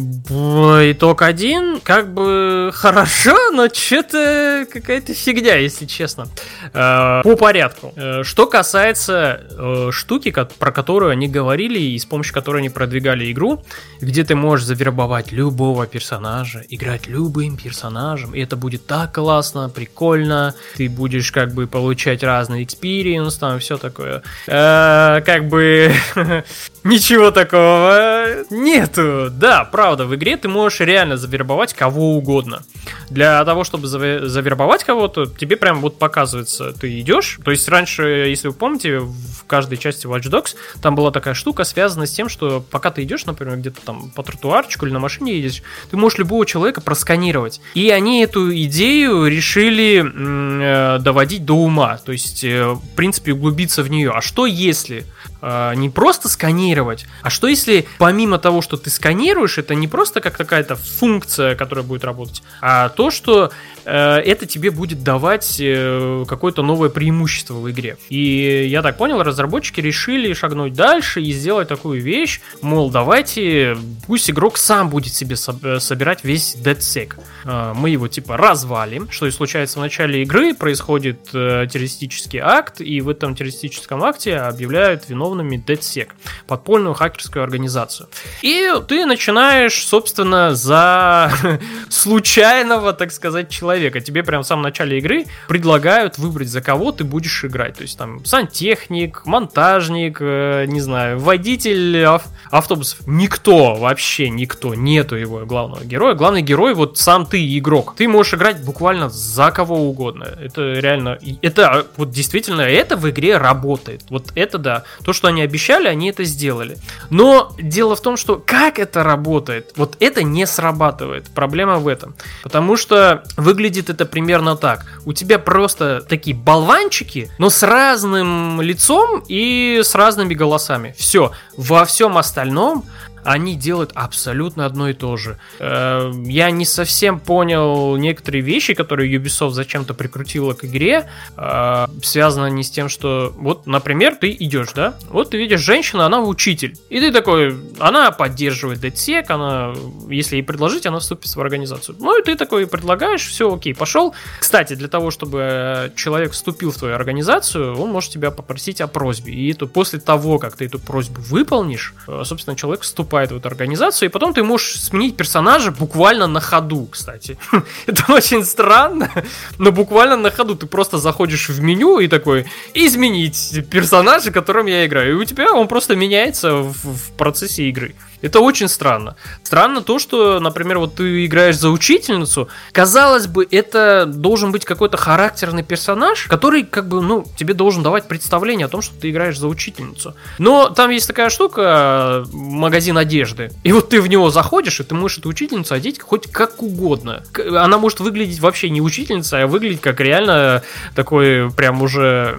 [0.92, 6.28] итог один, как бы хорошо, но что-то какая-то фигня, если честно.
[6.72, 7.92] Э, по порядку.
[7.96, 13.62] Э, что касается штуки, про которую они говорили и с помощью которой они продвигали игру,
[14.00, 20.54] где ты можешь завербовать любого персонажа, играть любым персонажем, и это будет так классно, прикольно,
[20.76, 24.22] ты будешь как бы получать разный experience, там все такое.
[24.46, 25.92] Как бы
[26.86, 29.28] ничего такого нету.
[29.30, 32.62] Да, правда, в игре ты можешь реально завербовать кого угодно.
[33.10, 37.38] Для того, чтобы завербовать кого-то, тебе прям вот показывается, ты идешь.
[37.44, 41.64] То есть раньше, если вы помните, в каждой части Watch Dogs там была такая штука,
[41.64, 45.36] связанная с тем, что пока ты идешь, например, где-то там по тротуарчику или на машине
[45.36, 47.60] едешь, ты можешь любого человека просканировать.
[47.74, 51.98] И они эту идею решили э, доводить до ума.
[51.98, 54.10] То есть, э, в принципе, углубиться в нее.
[54.10, 55.04] А что если
[55.40, 56.75] э, не просто сканировать,
[57.22, 61.84] а что если помимо того, что ты сканируешь, это не просто как какая-то функция, которая
[61.84, 63.52] будет работать, а то, что
[63.90, 67.96] это тебе будет давать э, какое-то новое преимущество в игре.
[68.08, 74.28] И я так понял, разработчики решили шагнуть дальше и сделать такую вещь, мол, давайте, пусть
[74.28, 77.14] игрок сам будет себе со- собирать весь DeadSec.
[77.44, 82.80] Э, мы его типа развалим, что и случается в начале игры, происходит э, террористический акт,
[82.80, 86.08] и в этом террористическом акте объявляют виновными DeadSec,
[86.48, 88.08] подпольную хакерскую организацию.
[88.42, 91.30] И ты начинаешь, собственно, за
[91.88, 93.75] случайного, так сказать, человека.
[94.00, 97.76] Тебе прям в самом начале игры предлагают выбрать, за кого ты будешь играть.
[97.76, 103.00] То есть там сантехник, монтажник, э, не знаю, водитель ав- автобусов.
[103.06, 106.14] Никто, вообще никто, нету его главного героя.
[106.14, 107.94] Главный герой вот сам ты, игрок.
[107.96, 110.24] Ты можешь играть буквально за кого угодно.
[110.40, 114.02] Это реально, это вот действительно, это в игре работает.
[114.08, 114.82] Вот это да.
[115.04, 116.76] То, что они обещали, они это сделали.
[117.10, 121.28] Но дело в том, что как это работает, вот это не срабатывает.
[121.34, 122.14] Проблема в этом.
[122.42, 124.84] Потому что выглядит это примерно так.
[125.04, 130.94] У тебя просто такие болванчики, но с разным лицом и с разными голосами.
[130.98, 131.32] Все.
[131.56, 132.84] Во всем остальном
[133.26, 135.38] они делают абсолютно одно и то же.
[135.58, 142.46] Э, я не совсем понял некоторые вещи, которые Ubisoft зачем-то прикрутила к игре, э, связано
[142.46, 146.76] не с тем, что вот, например, ты идешь, да, вот ты видишь женщину, она учитель,
[146.88, 149.74] и ты такой, она поддерживает DedSec, она,
[150.08, 151.96] если ей предложить, она вступит в организацию.
[151.98, 154.14] Ну и ты такой предлагаешь, все, окей, пошел.
[154.38, 159.32] Кстати, для того, чтобы человек вступил в твою организацию, он может тебя попросить о просьбе,
[159.32, 163.36] и это после того, как ты эту просьбу выполнишь, э, собственно, человек вступает вступает в
[163.36, 167.38] эту организацию, и потом ты можешь сменить персонажа буквально на ходу, кстати.
[167.86, 169.10] Это очень странно,
[169.58, 174.84] но буквально на ходу ты просто заходишь в меню и такой, изменить персонажа, которым я
[174.84, 175.12] играю.
[175.12, 177.94] И у тебя он просто меняется в, в процессе игры.
[178.22, 179.16] Это очень странно.
[179.42, 184.96] Странно то, что, например, вот ты играешь за учительницу, казалось бы, это должен быть какой-то
[184.96, 189.38] характерный персонаж, который, как бы, ну, тебе должен давать представление о том, что ты играешь
[189.38, 190.14] за учительницу.
[190.38, 194.94] Но там есть такая штука, магазин одежды, и вот ты в него заходишь, и ты
[194.94, 197.22] можешь эту учительницу одеть хоть как угодно.
[197.34, 200.62] Она может выглядеть вообще не учительница, а выглядеть как реально
[200.94, 202.38] такой прям уже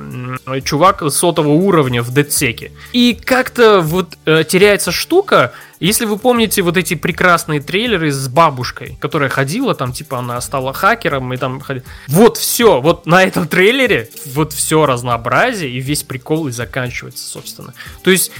[0.63, 2.71] чувак сотого уровня в дедсеке.
[2.93, 8.97] И как-то вот э, теряется штука, если вы помните вот эти прекрасные трейлеры с бабушкой,
[8.99, 11.85] которая ходила, там, типа, она стала хакером, и там ходила.
[12.07, 17.73] Вот все, вот на этом трейлере вот все разнообразие и весь прикол и заканчивается, собственно.
[18.03, 18.31] То есть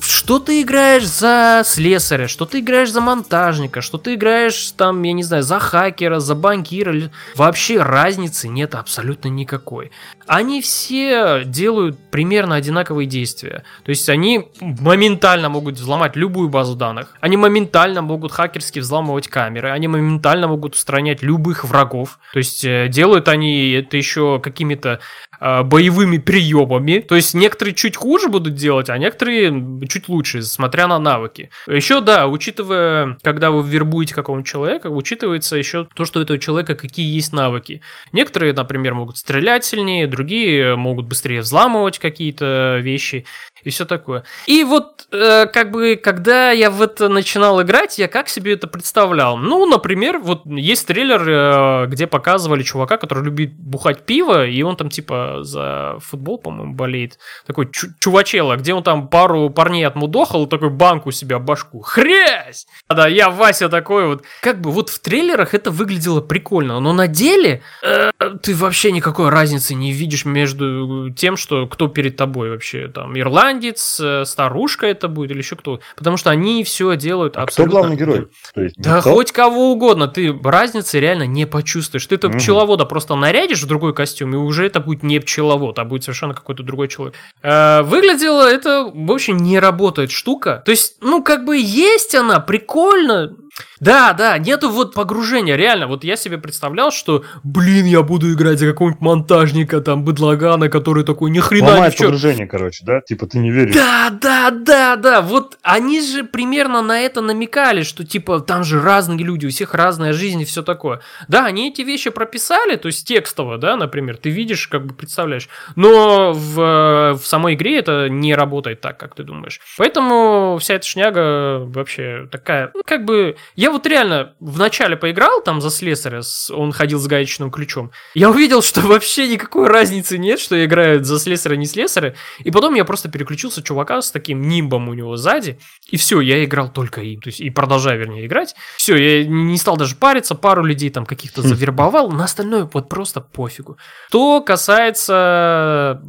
[0.00, 5.12] что ты играешь за слесаря, что ты играешь за монтажника, что ты играешь там, я
[5.12, 7.10] не знаю, за хакера, за банкира.
[7.36, 9.90] Вообще разницы нет абсолютно никакой.
[10.26, 13.64] Они все делают примерно одинаковые действия.
[13.82, 17.16] То есть они моментально могут взломать любую базу данных.
[17.20, 19.70] Они моментально могут хакерски взламывать камеры.
[19.70, 22.20] Они моментально могут устранять любых врагов.
[22.32, 25.00] То есть э, делают они это еще какими-то
[25.40, 27.00] э, боевыми приемами.
[27.00, 29.50] То есть некоторые чуть хуже будут делать, а некоторые
[29.90, 31.50] чуть лучше, смотря на навыки.
[31.66, 36.74] Еще, да, учитывая, когда вы вербуете какого-нибудь человека, учитывается еще то, что у этого человека
[36.74, 37.82] какие есть навыки.
[38.12, 43.26] Некоторые, например, могут стрелять сильнее, другие могут быстрее взламывать какие-то вещи
[43.62, 44.24] и все такое.
[44.46, 48.66] И вот, э, как бы, когда я в это начинал играть, я как себе это
[48.66, 49.36] представлял?
[49.36, 54.76] Ну, например, вот есть трейлер, э, где показывали чувака, который любит бухать пиво, и он
[54.76, 57.18] там, типа, за футбол, по-моему, болеет.
[57.46, 61.80] Такой чу- чувачела, где он там пару парней отмудохал, такой банк у себя башку.
[61.80, 62.66] Хрясь!
[62.88, 64.24] Да, я Вася такой вот.
[64.42, 68.10] Как бы вот в трейлерах это выглядело прикольно, но на деле э,
[68.42, 73.49] ты вообще никакой разницы не видишь между тем, что кто перед тобой вообще, там, Ирландия,
[73.50, 75.80] ирландец, э, старушка это будет или еще кто.
[75.96, 77.70] Потому что они все делают а абсолютно...
[77.70, 78.28] Кто главный герой?
[78.54, 79.12] То есть, да никто?
[79.12, 82.06] хоть кого угодно, ты разницы реально не почувствуешь.
[82.06, 82.38] Ты этого угу.
[82.38, 86.34] пчеловода просто нарядишь в другой костюм, и уже это будет не пчеловод, а будет совершенно
[86.34, 87.14] какой-то другой человек.
[87.42, 90.62] Э, выглядело это, в общем, не работает штука.
[90.64, 93.36] То есть, ну, как бы есть она, прикольно,
[93.80, 95.86] да, да, нету вот погружения, реально.
[95.86, 101.04] Вот я себе представлял, что, блин, я буду играть за какого-нибудь монтажника, там, быдлагана, который
[101.04, 102.06] такой, ни хрена Ломает ничего.
[102.06, 103.00] погружение, короче, да?
[103.00, 103.74] Типа ты не веришь.
[103.74, 105.20] Да, да, да, да.
[105.22, 109.74] Вот они же примерно на это намекали, что, типа, там же разные люди, у всех
[109.74, 111.00] разная жизнь и все такое.
[111.28, 115.48] Да, они эти вещи прописали, то есть текстово, да, например, ты видишь, как бы представляешь.
[115.76, 119.60] Но в, в самой игре это не работает так, как ты думаешь.
[119.78, 125.60] Поэтому вся эта шняга вообще такая, ну, как бы я вот реально вначале поиграл там
[125.60, 127.90] за слесаря, он ходил с гаечным ключом.
[128.14, 132.14] Я увидел, что вообще никакой разницы нет, что я играю за слесаря, не слесаря.
[132.38, 135.58] И потом я просто переключился чувака с таким нимбом у него сзади.
[135.90, 137.20] И все, я играл только им.
[137.20, 138.54] То есть, и продолжаю, вернее, играть.
[138.76, 142.10] Все, я не стал даже париться, пару людей там каких-то завербовал.
[142.10, 143.78] На остальное вот просто пофигу.
[144.08, 146.00] Что касается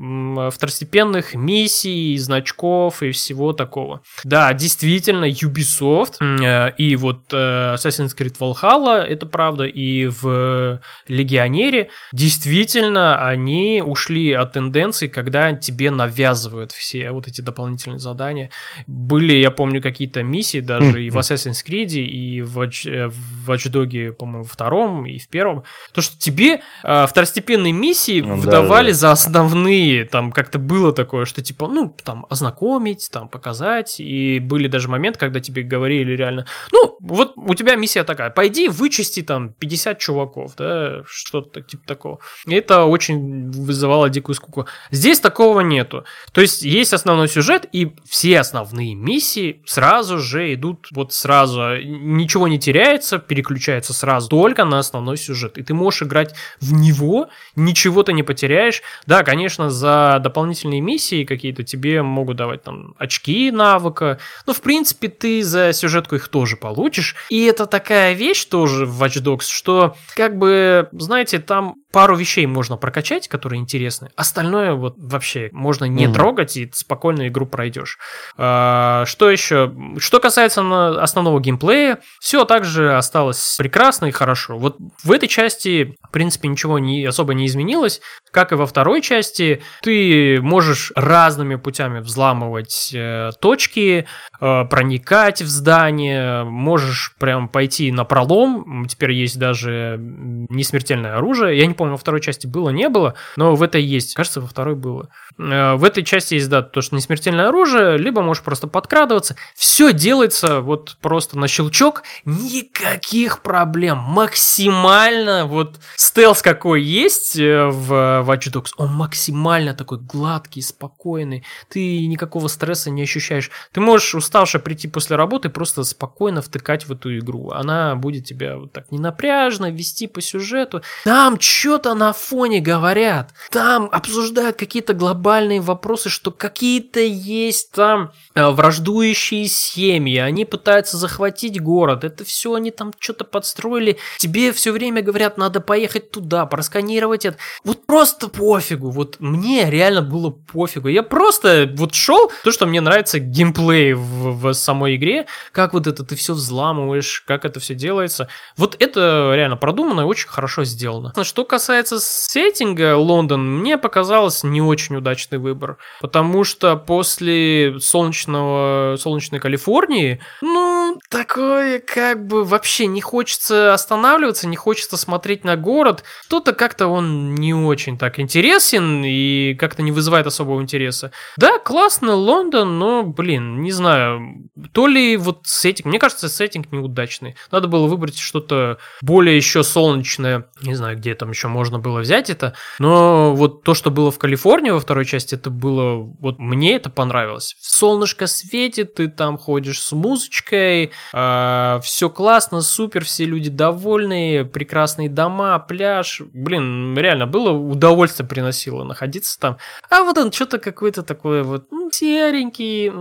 [0.52, 4.02] второстепенных миссий, значков и всего такого.
[4.24, 13.26] Да, действительно, Ubisoft э, и вот Assassin's Creed Valhalla, это правда, и в Легионере действительно
[13.28, 18.50] они ушли от тенденций, когда тебе навязывают все вот эти дополнительные задания.
[18.88, 23.72] Были, я помню, какие-то миссии даже и в Assassin's Creed, и в Watch, в Watch
[23.72, 25.64] Dogs, по-моему, втором и в первом.
[25.94, 29.00] То, что тебе э, второстепенные миссии ну, выдавали да, да.
[29.00, 34.68] за основные, там как-то было такое, что типа, ну, там, ознакомить, там, показать, и были
[34.68, 39.54] даже моменты, когда тебе говорили реально, ну, вот у тебя миссия такая, пойди вычисти там
[39.54, 42.20] 50 чуваков, да, что-то типа такого.
[42.48, 44.66] И это очень вызывало дикую скуку.
[44.90, 46.04] Здесь такого нету.
[46.32, 51.78] То есть есть основной сюжет, и все основные миссии сразу же идут вот сразу.
[51.78, 55.58] Ничего не теряется, переключается сразу только на основной сюжет.
[55.58, 58.82] И ты можешь играть в него, ничего ты не потеряешь.
[59.06, 65.08] Да, конечно, за дополнительные миссии какие-то тебе могут давать там очки навыка, но в принципе
[65.08, 67.01] ты за сюжетку их тоже получишь.
[67.30, 72.46] И это такая вещь тоже в Watch Dogs, что, как бы, знаете, там пару вещей
[72.46, 74.10] можно прокачать, которые интересны.
[74.16, 76.14] Остальное вот вообще можно не mm-hmm.
[76.14, 77.98] трогать, и спокойно игру пройдешь.
[78.38, 79.74] А, что еще?
[79.98, 84.58] Что касается основного геймплея, все также осталось прекрасно и хорошо.
[84.58, 88.02] Вот в этой части, в принципе, ничего не, особо не изменилось.
[88.32, 94.08] Как и во второй части, ты можешь разными путями взламывать э, точки,
[94.40, 98.86] э, проникать в здание, можешь прям пойти на пролом.
[98.88, 101.58] Теперь есть даже несмертельное оружие.
[101.58, 104.14] Я не помню, во второй части было, не было, но в этой есть.
[104.14, 105.10] Кажется, во второй было.
[105.40, 109.36] Э, в этой части есть, да, то, что несмертельное оружие, либо можешь просто подкрадываться.
[109.56, 112.04] Все делается вот просто на щелчок.
[112.24, 113.98] Никаких проблем.
[113.98, 117.92] Максимально вот стелс какой есть э, в
[118.28, 121.44] Watch Dogs, он максимально такой гладкий, спокойный.
[121.68, 123.50] Ты никакого стресса не ощущаешь.
[123.72, 127.50] Ты можешь уставше прийти после работы и просто спокойно втыкать в эту игру.
[127.50, 130.84] Она будет тебя вот так не напряжно вести по сюжету.
[131.06, 131.40] Там
[131.72, 133.34] что-то на фоне говорят.
[133.50, 141.62] Там обсуждают какие-то глобальные вопросы, что какие-то есть там э, враждующие семьи, они пытаются захватить
[141.62, 147.24] город, это все они там что-то подстроили, тебе все время говорят, надо поехать туда, просканировать
[147.24, 147.38] это.
[147.64, 150.90] Вот просто пофигу, вот мне реально было пофигу.
[150.90, 155.88] Я просто вот шел, то, что мне нравится геймплей в, в самой игре, как вот
[155.88, 158.28] это ты все взламываешь, как это все делается.
[158.58, 161.14] Вот это реально продумано и очень хорошо сделано.
[161.24, 161.61] Что касается
[162.00, 165.78] сеттинга Лондон, мне показалось не очень удачный выбор.
[166.00, 170.81] Потому что после солнечного, солнечной Калифорнии, ну,
[171.12, 176.04] такое как бы вообще не хочется останавливаться, не хочется смотреть на город.
[176.26, 181.12] Кто-то как-то он не очень так интересен и как-то не вызывает особого интереса.
[181.36, 187.36] Да, классно, Лондон, но, блин, не знаю, то ли вот сеттинг, мне кажется, сеттинг неудачный.
[187.52, 190.48] Надо было выбрать что-то более еще солнечное.
[190.62, 192.56] Не знаю, где там еще можно было взять это.
[192.80, 195.98] Но вот то, что было в Калифорнии во второй части, это было...
[196.22, 197.58] Вот мне это понравилось.
[197.60, 205.10] Солнышко светит, ты там ходишь с музычкой, а, все классно, супер, все люди довольные, прекрасные
[205.10, 206.22] дома, пляж.
[206.34, 209.58] Блин, реально, было удовольствие приносило находиться там.
[209.90, 212.92] А вот он что-то какой-то такой вот серенький.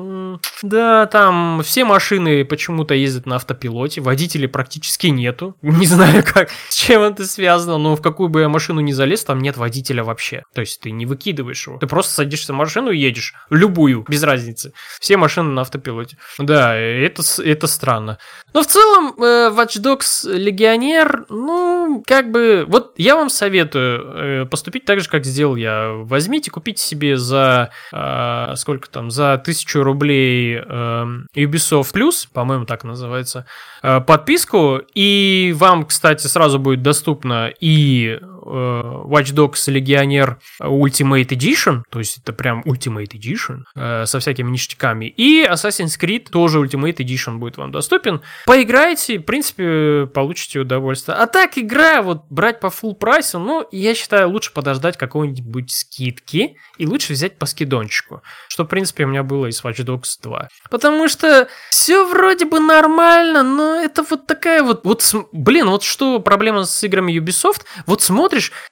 [0.62, 5.56] Да, там все машины почему-то ездят на автопилоте, водителей практически нету.
[5.62, 9.24] Не знаю, как, с чем это связано, но в какую бы я машину ни залез,
[9.24, 10.42] там нет водителя вообще.
[10.54, 11.78] То есть ты не выкидываешь его.
[11.78, 13.34] Ты просто садишься в машину и едешь.
[13.50, 14.72] Любую, без разницы.
[15.00, 16.16] Все машины на автопилоте.
[16.38, 17.89] Да, это, это странно.
[17.98, 22.64] Но в целом, э, Watch Dogs Легионер, ну, как бы...
[22.68, 25.92] Вот я вам советую э, поступить так же, как сделал я.
[25.94, 27.70] Возьмите, купите себе за...
[27.92, 29.10] Э, сколько там?
[29.10, 33.46] За тысячу рублей Ubisoft Plus, по-моему, так называется,
[33.82, 34.80] подписку.
[34.94, 42.32] И вам, кстати, сразу будет доступно и Watch Dogs Легионер Ultimate Edition, то есть это
[42.32, 45.06] прям Ultimate Edition, э, со всякими ништяками.
[45.06, 48.22] И Assassin's Creed тоже Ultimate Edition будет вам доступен.
[48.46, 51.16] Поиграйте, в принципе, получите удовольствие.
[51.16, 56.56] А так, игра, вот брать по full прайсу, ну, я считаю, лучше подождать какой-нибудь скидки
[56.78, 58.22] и лучше взять по скидончику.
[58.48, 60.48] Что, в принципе, у меня было и с Watch Dogs 2.
[60.70, 64.84] Потому что все вроде бы нормально, но это вот такая вот...
[64.84, 68.29] Вот, блин, вот что проблема с играми Ubisoft, вот смотришь,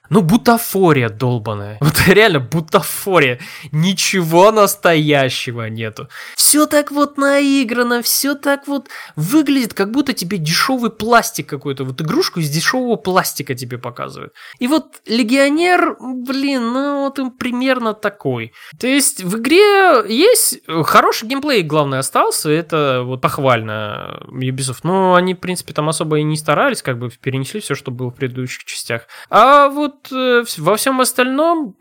[0.09, 1.77] ну, бутафория долбаная.
[1.89, 3.39] Вот реально бутафория.
[3.71, 6.07] Ничего настоящего нету.
[6.35, 12.01] Все так вот наиграно, все так вот выглядит как будто тебе дешевый пластик какой-то, вот
[12.01, 14.33] игрушку из дешевого пластика тебе показывают.
[14.59, 18.53] И вот Легионер, блин, ну вот он примерно такой.
[18.79, 24.79] То есть в игре есть хороший геймплей, главное, остался, это вот похвально Ubisoft.
[24.83, 28.11] Но они, в принципе, там особо и не старались, как бы перенесли все, что было
[28.11, 29.03] в предыдущих частях.
[29.29, 31.75] А вот э, во всем остальном,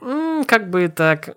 [0.46, 1.36] как бы так...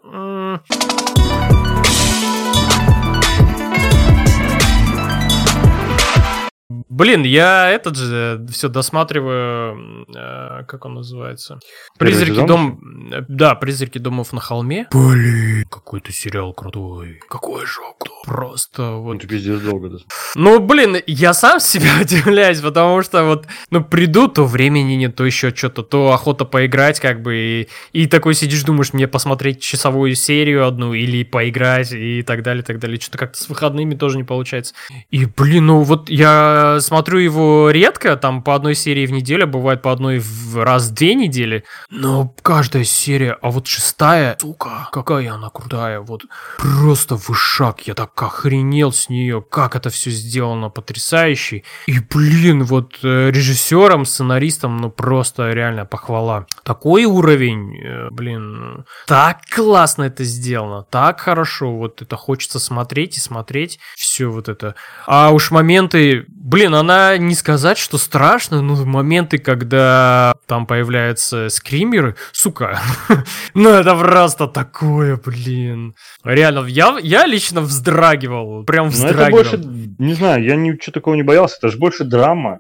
[6.92, 11.58] Блин, я этот же все досматриваю, э, как он называется?
[11.98, 12.82] Призраки дом...
[13.30, 14.88] Да, Призраки домов на холме.
[14.92, 17.22] Блин, какой-то сериал крутой.
[17.30, 17.80] Какой же
[18.26, 19.14] Просто вот...
[19.14, 19.98] Ну, ты пиздец долго, да?
[20.36, 25.26] Ну, блин, я сам себя удивляюсь, потому что вот, ну, приду, то времени нет, то
[25.26, 30.16] еще что-то, то охота поиграть, как бы, и, и такой сидишь, думаешь, мне посмотреть часовую
[30.16, 33.00] серию одну или поиграть и так далее, так далее.
[33.00, 34.74] Что-то как-то с выходными тоже не получается.
[35.10, 39.82] И, блин, ну вот я смотрю его редко, там по одной серии в неделю, бывает
[39.82, 45.34] по одной в раз в две недели, но каждая серия, а вот шестая, сука, какая
[45.34, 46.26] она крутая, вот
[46.58, 53.00] просто вышаг, я так охренел с нее, как это все сделано потрясающе, и блин, вот
[53.04, 56.46] э, режиссерам, сценаристам, ну просто реально похвала.
[56.64, 63.20] Такой уровень, э, блин, так классно это сделано, так хорошо, вот это хочется смотреть и
[63.20, 64.76] смотреть, все вот это.
[65.06, 72.16] А уж моменты, блин, она не сказать, что страшно, но моменты, когда там появляются скримеры,
[72.32, 72.80] сука,
[73.54, 75.96] ну это просто такое, блин.
[76.24, 79.30] Реально, я, я лично вздрагивал, прям вздрагивал.
[79.30, 82.58] Ну это больше, не знаю, я ничего такого не боялся, это же больше драма.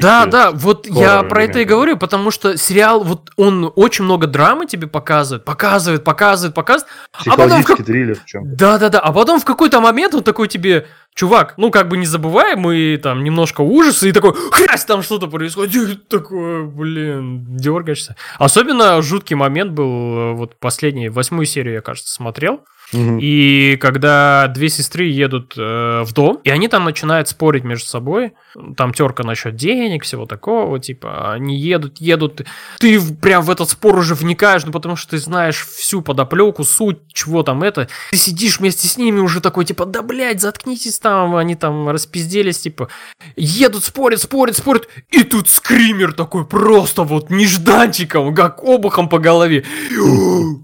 [0.00, 4.26] Да, да, вот я про это и говорю, потому что сериал, вот он очень много
[4.26, 6.92] драмы тебе показывает, показывает, показывает, показывает.
[7.26, 7.84] А потом в...
[7.84, 11.54] триллер в чем Да, да, да, а потом в какой-то момент он такой тебе, чувак,
[11.56, 16.08] ну как бы не забывай, мы там немножко ужаса, и такой, хрясь, там что-то происходит,
[16.08, 18.16] такое, блин, дергаешься.
[18.38, 24.68] Особенно жуткий момент был, э, вот последний, восьмую серию я, кажется, смотрел, и когда две
[24.68, 28.32] сестры едут э, в дом, и они там начинают спорить между собой,
[28.76, 32.42] там терка насчет денег, всего такого, типа, они едут, едут,
[32.78, 36.98] ты прям в этот спор уже вникаешь, ну потому что ты знаешь всю подоплеку, суть,
[37.12, 41.36] чего там это, ты сидишь вместе с ними уже такой, типа, да, блядь, заткнитесь там,
[41.36, 42.88] они там распизделись, типа,
[43.36, 49.64] едут, спорят, спорят, спорят, и тут скример такой просто вот нежданчиком, как обухом по голове.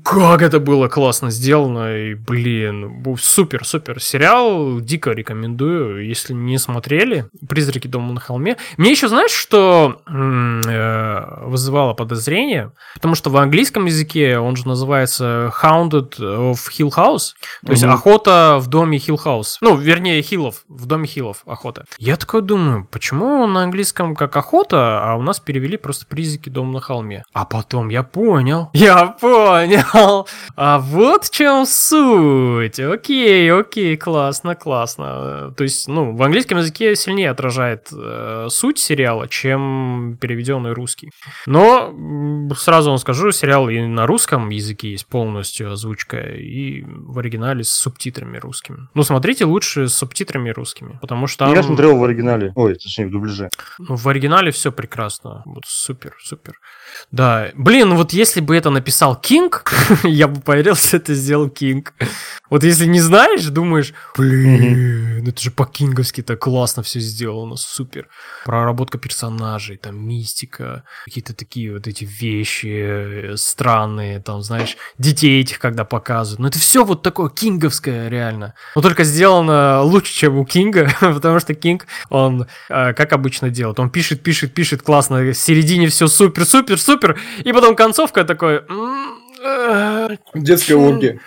[0.04, 7.26] Как это было классно сделано, и блин, супер-супер сериал, дико рекомендую, если не смотрели.
[7.48, 8.56] «Призраки дома на холме».
[8.76, 12.72] Мне еще, знаешь, что э, вызывало подозрение?
[12.94, 17.32] Потому что в английском языке он же называется Hounded of Hill House,
[17.64, 19.56] то есть охота в доме Hill House.
[19.60, 21.84] Ну, вернее, Хиллов, в доме Хиллов охота.
[21.98, 26.72] Я такой думаю, почему на английском как охота, а у нас перевели просто «Призраки дома
[26.74, 27.24] на холме».
[27.32, 32.80] А потом я понял, я понял, а вот в чем суть суть.
[32.80, 35.52] Окей, окей, классно, классно.
[35.56, 41.10] То есть, ну, в английском языке сильнее отражает э, суть сериала, чем переведенный русский.
[41.46, 41.94] Но
[42.56, 47.70] сразу вам скажу, сериал и на русском языке есть полностью озвучка, и в оригинале с
[47.70, 48.88] субтитрами русскими.
[48.94, 51.54] Ну, смотрите лучше с субтитрами русскими, потому что там...
[51.54, 53.48] Я смотрел в оригинале, ой, точнее, в дубляже.
[53.78, 55.42] Ну, в оригинале все прекрасно.
[55.44, 56.54] Вот супер, супер.
[57.10, 59.72] Да, блин, вот если бы это написал Кинг,
[60.04, 61.89] я бы поверил, что это сделал Кинг.
[62.50, 68.08] Вот если не знаешь, думаешь, блин, это же по-кинговски так классно все сделано, супер.
[68.44, 75.60] Проработка персонажей, там мистика, какие-то такие вот эти вещи э, странные, там, знаешь, детей этих
[75.60, 76.40] когда показывают.
[76.40, 78.54] Но это все вот такое кинговское реально.
[78.74, 83.78] Но только сделано лучше, чем у Кинга, потому что Кинг, он, э, как обычно делает,
[83.78, 88.62] он пишет, пишет, пишет классно, в середине все супер-супер, супер, и потом концовка такой...
[90.34, 91.18] Детская оргия.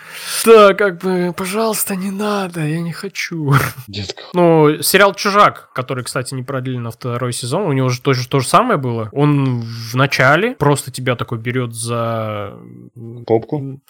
[0.44, 3.54] Да, как бы, пожалуйста, не надо, я не хочу.
[3.88, 4.24] Детская.
[4.34, 8.38] Ну, сериал «Чужак», который, кстати, не продлили на второй сезон, у него же тоже то
[8.38, 9.08] же самое было.
[9.12, 12.54] Он в начале просто тебя такой берет за...
[13.26, 13.80] Попку?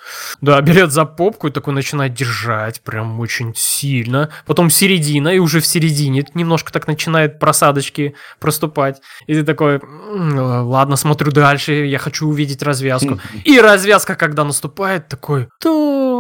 [0.41, 4.31] Да, берет за попку и такой начинает держать прям очень сильно.
[4.47, 9.03] Потом середина, и уже в середине немножко так начинает просадочки проступать.
[9.27, 9.81] И ты такой,
[10.13, 13.21] ладно, смотрю дальше, я хочу увидеть развязку.
[13.45, 16.14] И развязка, когда наступает, такой, то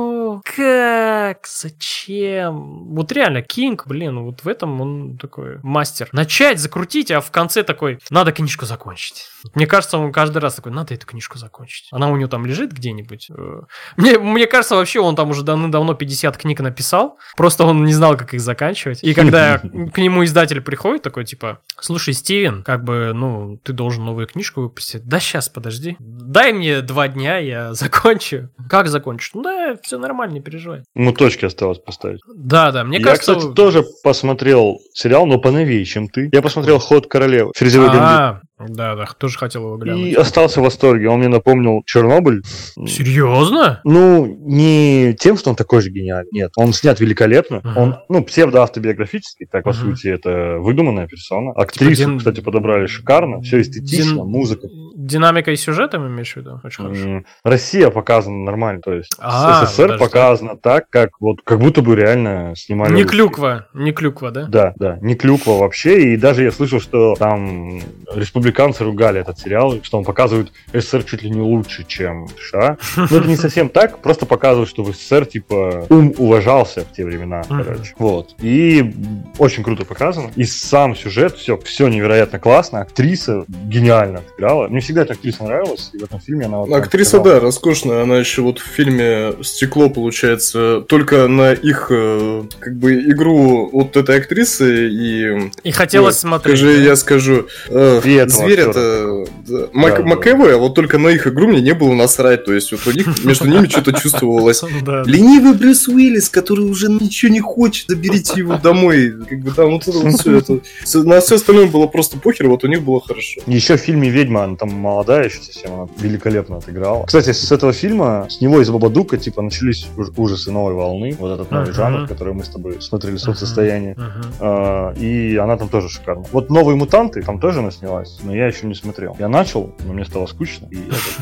[0.56, 2.94] как, зачем?
[2.94, 6.08] Вот реально, Кинг, блин, вот в этом он такой мастер.
[6.12, 9.26] Начать, закрутить, а в конце такой, надо книжку закончить.
[9.54, 11.88] Мне кажется, он каждый раз такой, надо эту книжку закончить.
[11.90, 13.30] Она у него там лежит где-нибудь.
[13.30, 13.62] Э,
[13.96, 18.16] мне, мне кажется, вообще он там уже давно-давно 50 книг написал, просто он не знал,
[18.16, 19.02] как их заканчивать.
[19.02, 19.58] И когда
[19.92, 24.62] к нему издатель приходит, такой, типа, слушай, Стивен, как бы, ну, ты должен новую книжку
[24.62, 25.04] выпустить.
[25.04, 25.96] Да сейчас, подожди.
[25.98, 28.50] Дай мне два дня, я закончу.
[28.68, 29.32] Как закончишь?
[29.34, 30.82] Ну да, все нормально, переживай.
[30.94, 32.20] Ну, точки осталось поставить.
[32.36, 33.32] Да, да, мне я, кажется...
[33.32, 36.28] Я, кстати, тоже посмотрел сериал, но поновее, чем ты.
[36.32, 37.52] Я посмотрел «Ход королевы».
[37.56, 40.06] Фрезеровый а, да, да, тоже хотел его глянуть.
[40.06, 41.08] И остался в восторге.
[41.08, 42.42] Он мне напомнил Чернобыль.
[42.86, 43.80] Серьезно?
[43.84, 46.30] Ну, не тем, что он такой же гениальный.
[46.32, 47.56] Нет, он снят великолепно.
[47.56, 47.72] Uh-huh.
[47.76, 51.50] Он, ну, псевдоавтобиографический, так, по сути, это выдуманная персона.
[51.52, 52.18] Актрису, типа, дин...
[52.18, 53.40] кстати, подобрали шикарно.
[53.40, 54.26] Все эстетично, дин...
[54.26, 54.68] музыка.
[54.94, 56.60] Динамика и сюжетом имеешь в виду?
[56.62, 57.24] Очень хорошо.
[57.42, 62.54] Россия показана нормально, то есть а, СССР показано так, как вот как будто бы реально
[62.56, 62.92] снимали.
[62.92, 63.20] Не русские.
[63.20, 64.44] клюква, не клюква, да?
[64.46, 66.12] Да, да, не клюква вообще.
[66.12, 67.80] И даже я слышал, что там
[68.14, 72.76] республика республиканцы ругали этот сериал, что он показывает СССР чуть ли не лучше, чем США.
[72.96, 77.04] Но это не совсем так, просто показывает, что в СССР, типа, ум уважался в те
[77.04, 77.94] времена, короче.
[77.98, 78.34] Вот.
[78.40, 78.94] И
[79.38, 80.30] очень круто показано.
[80.36, 82.80] И сам сюжет, все, все невероятно классно.
[82.80, 84.68] Актриса гениально играла.
[84.68, 88.02] Мне всегда эта актриса нравилась, и в этом фильме она вот Актриса, да, роскошная.
[88.02, 93.96] Она еще вот в фильме «Стекло», получается, только на их, э, как бы, игру вот
[93.96, 95.50] этой актрисы и...
[95.62, 96.58] И хотелось вот, смотреть.
[96.58, 96.82] Скажи, да?
[96.82, 98.00] я скажу, э,
[98.34, 99.24] зверь это...
[99.46, 100.54] Да, Мак, да, да.
[100.54, 102.44] а вот только на их игру мне не было насрать.
[102.44, 104.62] То есть вот у них, между ними что-то чувствовалось.
[104.62, 109.14] Ленивый Брюс Уиллис, который уже ничего не хочет, заберите его домой.
[109.28, 110.60] Как бы там вот это вот все это...
[111.04, 113.40] На все остальное было просто похер, вот у них было хорошо.
[113.46, 117.04] Еще в фильме «Ведьма», она там молодая еще совсем, она великолепно отыграла.
[117.06, 121.16] Кстати, с этого фильма, с него из Бабадука, типа, начались ужасы новой волны.
[121.18, 123.96] Вот этот новый жанр, который мы с тобой смотрели, соцсостояние.
[124.40, 126.24] А, и она там тоже шикарна.
[126.32, 129.16] Вот «Новые мутанты», там тоже она снялась, но я еще не смотрел.
[129.18, 130.68] Я начал, но мне стало скучно.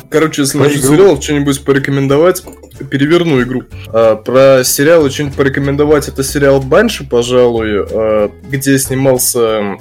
[0.09, 2.43] Короче, если насчет сериалов что-нибудь порекомендовать,
[2.91, 3.65] переверну игру.
[3.89, 9.77] А, про сериалы что-нибудь порекомендовать, это сериал «Банши», пожалуй, а, где снимался а,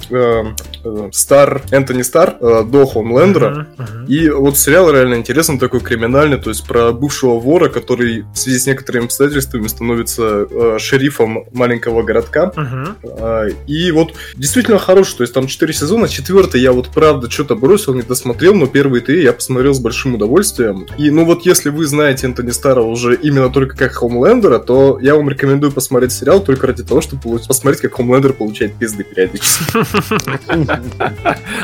[0.84, 3.68] а, Стар, Энтони Стар, а, до Хомлендера.
[3.78, 4.06] Uh-huh, uh-huh.
[4.06, 8.58] И вот сериал реально интересный, такой криминальный, то есть про бывшего вора, который в связи
[8.58, 12.52] с некоторыми обстоятельствами становится а, шерифом маленького городка.
[12.54, 12.96] Uh-huh.
[13.20, 17.56] А, и вот действительно хороший, то есть там 4 сезона, четвертый я вот правда что-то
[17.56, 20.86] бросил, не досмотрел, но первые три я посмотрел с большим удовольствием.
[20.98, 25.14] И ну вот если вы знаете Энтони Стара уже именно только как Хомлендера, то я
[25.14, 29.64] вам рекомендую посмотреть сериал только ради того, чтобы посмотреть, как Хомлендер получает пизды периодически.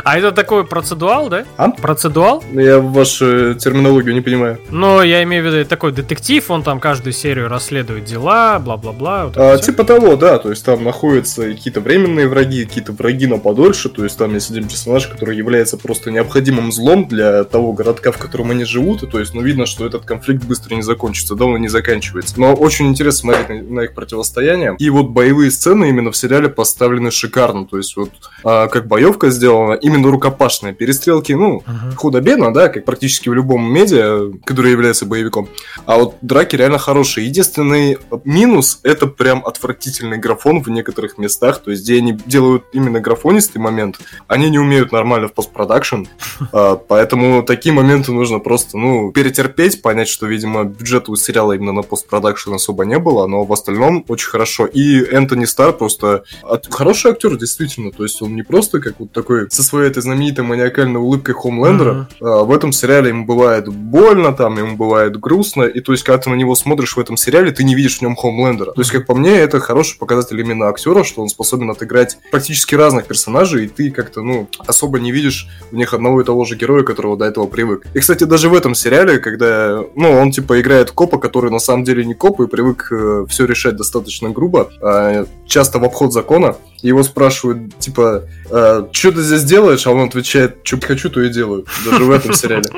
[0.04, 1.44] А это такой процедуал, да?
[1.56, 1.70] А?
[1.70, 2.42] Процедуал?
[2.52, 4.58] Я вашу терминологию не понимаю.
[4.70, 9.32] Но я имею в виду такой детектив, он там каждую серию расследует дела, бла-бла-бла.
[9.36, 13.88] а, типа того, да, то есть там находятся какие-то временные враги, какие-то враги на подольше,
[13.88, 18.18] то есть там есть один персонаж, который является просто необходимым злом для того городка, в
[18.18, 21.44] котором они живут, и то есть, ну, видно, что этот конфликт быстро не закончится, да,
[21.46, 22.38] он не заканчивается.
[22.38, 24.76] Но очень интересно смотреть на, на их противостояние.
[24.78, 28.10] И вот боевые сцены именно в сериале поставлены шикарно, то есть вот
[28.44, 30.72] а, как боевка сделана, именно рукопашная.
[30.72, 31.94] Перестрелки, ну, uh-huh.
[31.96, 35.48] худо-бедно, да, как практически в любом медиа, который является боевиком.
[35.86, 37.26] А вот драки реально хорошие.
[37.26, 43.00] Единственный минус— это прям отвратительный графон в некоторых местах, то есть где они делают именно
[43.00, 46.04] графонистый момент, они не умеют нормально в постпродакшн,
[46.52, 51.72] а, поэтому такие моменты нужно просто, ну, перетерпеть, понять, что, видимо, бюджета у сериала именно
[51.72, 54.66] на постпродакшн особо не было, но в остальном очень хорошо.
[54.66, 56.24] И Энтони Стар просто
[56.70, 60.44] хороший актер, действительно, то есть он не просто как вот такой со своей этой знаменитой
[60.44, 62.26] маниакальной улыбкой Хомлендера, mm-hmm.
[62.26, 66.18] а, в этом сериале ему бывает больно, там ему бывает грустно, и то есть когда
[66.18, 68.72] ты на него смотришь в этом сериале, ты не видишь в нем Хомлендера.
[68.72, 72.74] То есть, как по мне, это хороший показатель именно актера, что он способен отыграть практически
[72.74, 76.56] разных персонажей, и ты как-то, ну, особо не видишь в них одного и того же
[76.56, 77.86] героя, которого до этого привык.
[77.94, 81.84] И, кстати, даже в этом сериале, когда, ну, он типа играет копа, который на самом
[81.84, 86.56] деле не коп и привык э, все решать достаточно грубо, э, часто в обход закона,
[86.82, 89.86] его спрашивают, типа, э, что ты здесь делаешь?
[89.86, 91.66] А он отвечает, что хочу, то и делаю.
[91.84, 92.68] Даже в этом сериале.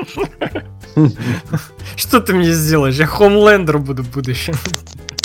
[1.95, 2.95] Что ты мне сделаешь?
[2.95, 4.55] Я Хомлендер буду в будущем.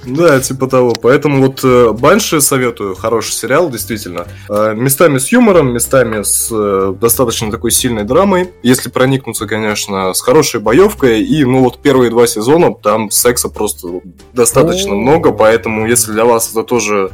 [0.06, 0.92] Да, типа того.
[1.00, 2.94] Поэтому вот э, Банши советую.
[2.94, 4.26] Хороший сериал, действительно.
[4.48, 8.50] Э, местами с юмором, местами с э, достаточно такой сильной драмой.
[8.62, 11.22] Если проникнуться, конечно, с хорошей боевкой.
[11.22, 14.00] И, ну, вот первые два сезона там секса просто
[14.32, 15.32] достаточно много.
[15.32, 17.10] Поэтому, если для вас это тоже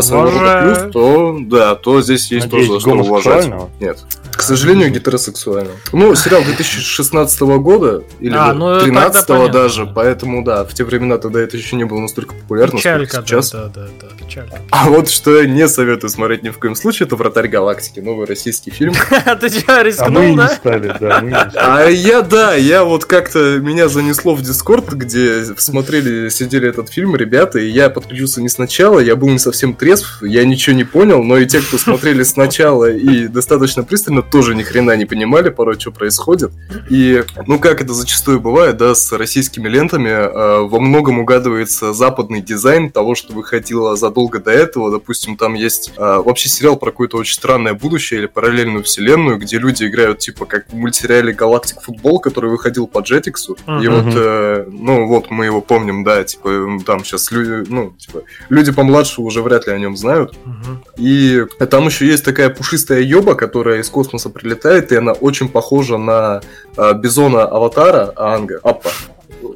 [0.00, 3.50] своего рода плюс, то да, то здесь есть тоже что уважать.
[3.80, 3.98] Нет.
[4.32, 5.72] К сожалению, гетеросексуально.
[5.92, 11.40] Ну, сериал 2016 года или а, ну, 13 даже, поэтому да, в те времена тогда
[11.40, 13.52] это еще не было настолько популярно, печалька, сейчас.
[13.52, 14.58] Да, да, да, да, печалька.
[14.70, 18.26] А вот что я не советую смотреть ни в коем случае, это «Вратарь галактики», новый
[18.26, 18.94] российский фильм.
[19.40, 20.58] Ты что, рискнул, да?
[20.64, 26.90] да, А я, да, я вот как-то, меня занесло в Дискорд, где смотрели, сидели этот
[26.90, 30.84] фильм ребята, и я подключился не сначала, я был не совсем трезв, я ничего не
[30.84, 35.48] понял, но и те, кто смотрели сначала и достаточно пристально, тоже ни хрена не понимали
[35.48, 36.52] порой, что происходит.
[36.88, 42.40] И, ну, как это зачастую бывает, да, с российскими лентами, э, во многом угадывается западный
[42.40, 44.90] дизайн того, что выходило задолго до этого.
[44.90, 49.58] Допустим, там есть э, вообще сериал про какое-то очень странное будущее или параллельную вселенную, где
[49.58, 53.32] люди играют, типа, как в мультсериале «Галактик Футбол», который выходил по Jetix.
[53.48, 53.84] Uh-huh.
[53.84, 58.22] И вот, э, ну, вот мы его помним, да, типа, там сейчас люди, ну, типа,
[58.50, 60.34] люди помладше уже вряд ли о нем знают.
[60.44, 60.76] Uh-huh.
[60.96, 65.48] И там еще есть такая пушистая ёба, которая из космоса космоса прилетает, и она очень
[65.48, 66.40] похожа на
[66.76, 68.90] э, бизона Аватара Анга, Аппа.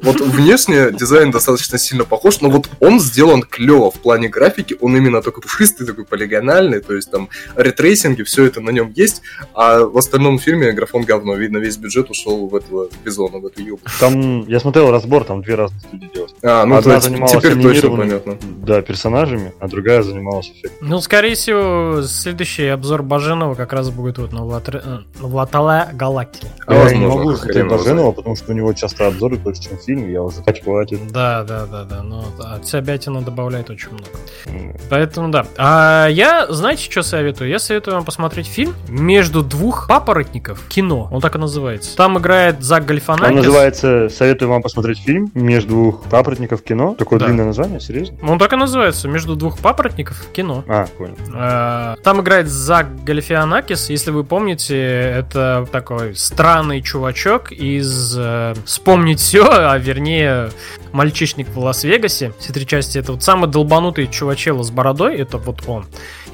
[0.05, 4.95] Вот внешне дизайн достаточно сильно похож, но вот он сделан клево в плане графики, он
[4.95, 8.91] именно такой пушистый, такой полигональный, то есть там ray tracing и, все это на нем
[8.95, 9.21] есть,
[9.53, 13.61] а в остальном фильме графон говно, видно, весь бюджет ушел в этого бизона, в эту
[13.61, 13.89] юбку.
[13.99, 16.35] Там, я смотрел разбор, там две разные студии делают.
[16.43, 18.37] А, ну Одна то занималась теперь точно понятно.
[18.65, 20.87] Да, персонажами, а другая занималась эффектом.
[20.87, 26.47] Ну, скорее всего, следующий обзор Баженова как раз будет вот на Влатре- э, Галактики.
[26.67, 27.67] А я возможно, не могу смотреть.
[27.67, 30.99] Баженова, потому что у него часто обзоры больше, чем фильм, я уже хватит.
[31.11, 32.03] Да, да, да, да.
[32.03, 34.05] Но от Себятина добавляет очень много.
[34.47, 35.45] М, Поэтому да.
[35.57, 37.49] А я, знаете, что советую?
[37.49, 40.63] Я советую вам посмотреть фильм между двух папоротников.
[40.67, 41.07] Кино.
[41.11, 41.95] Он так и называется.
[41.95, 43.29] Там играет Зак Гальфанакис.
[43.29, 46.95] Он называется «Советую вам посмотреть фильм между двух папоротников кино».
[46.97, 47.25] Такое Да.
[47.25, 48.17] длинное название, серьезно?
[48.27, 49.07] Он так и называется.
[49.07, 50.25] Между двух папоротников.
[50.33, 50.63] Кино.
[50.67, 51.15] А, понял.
[51.33, 59.19] Э, Там играет Зак Галифианакис, если вы помните, это такой странный чувачок из э, «Вспомнить
[59.19, 60.51] все», а вернее
[60.91, 62.33] «Мальчишник в Лас-Вегасе».
[62.39, 65.85] Все три части это вот самый долбанутый чувачело с бородой, это вот он.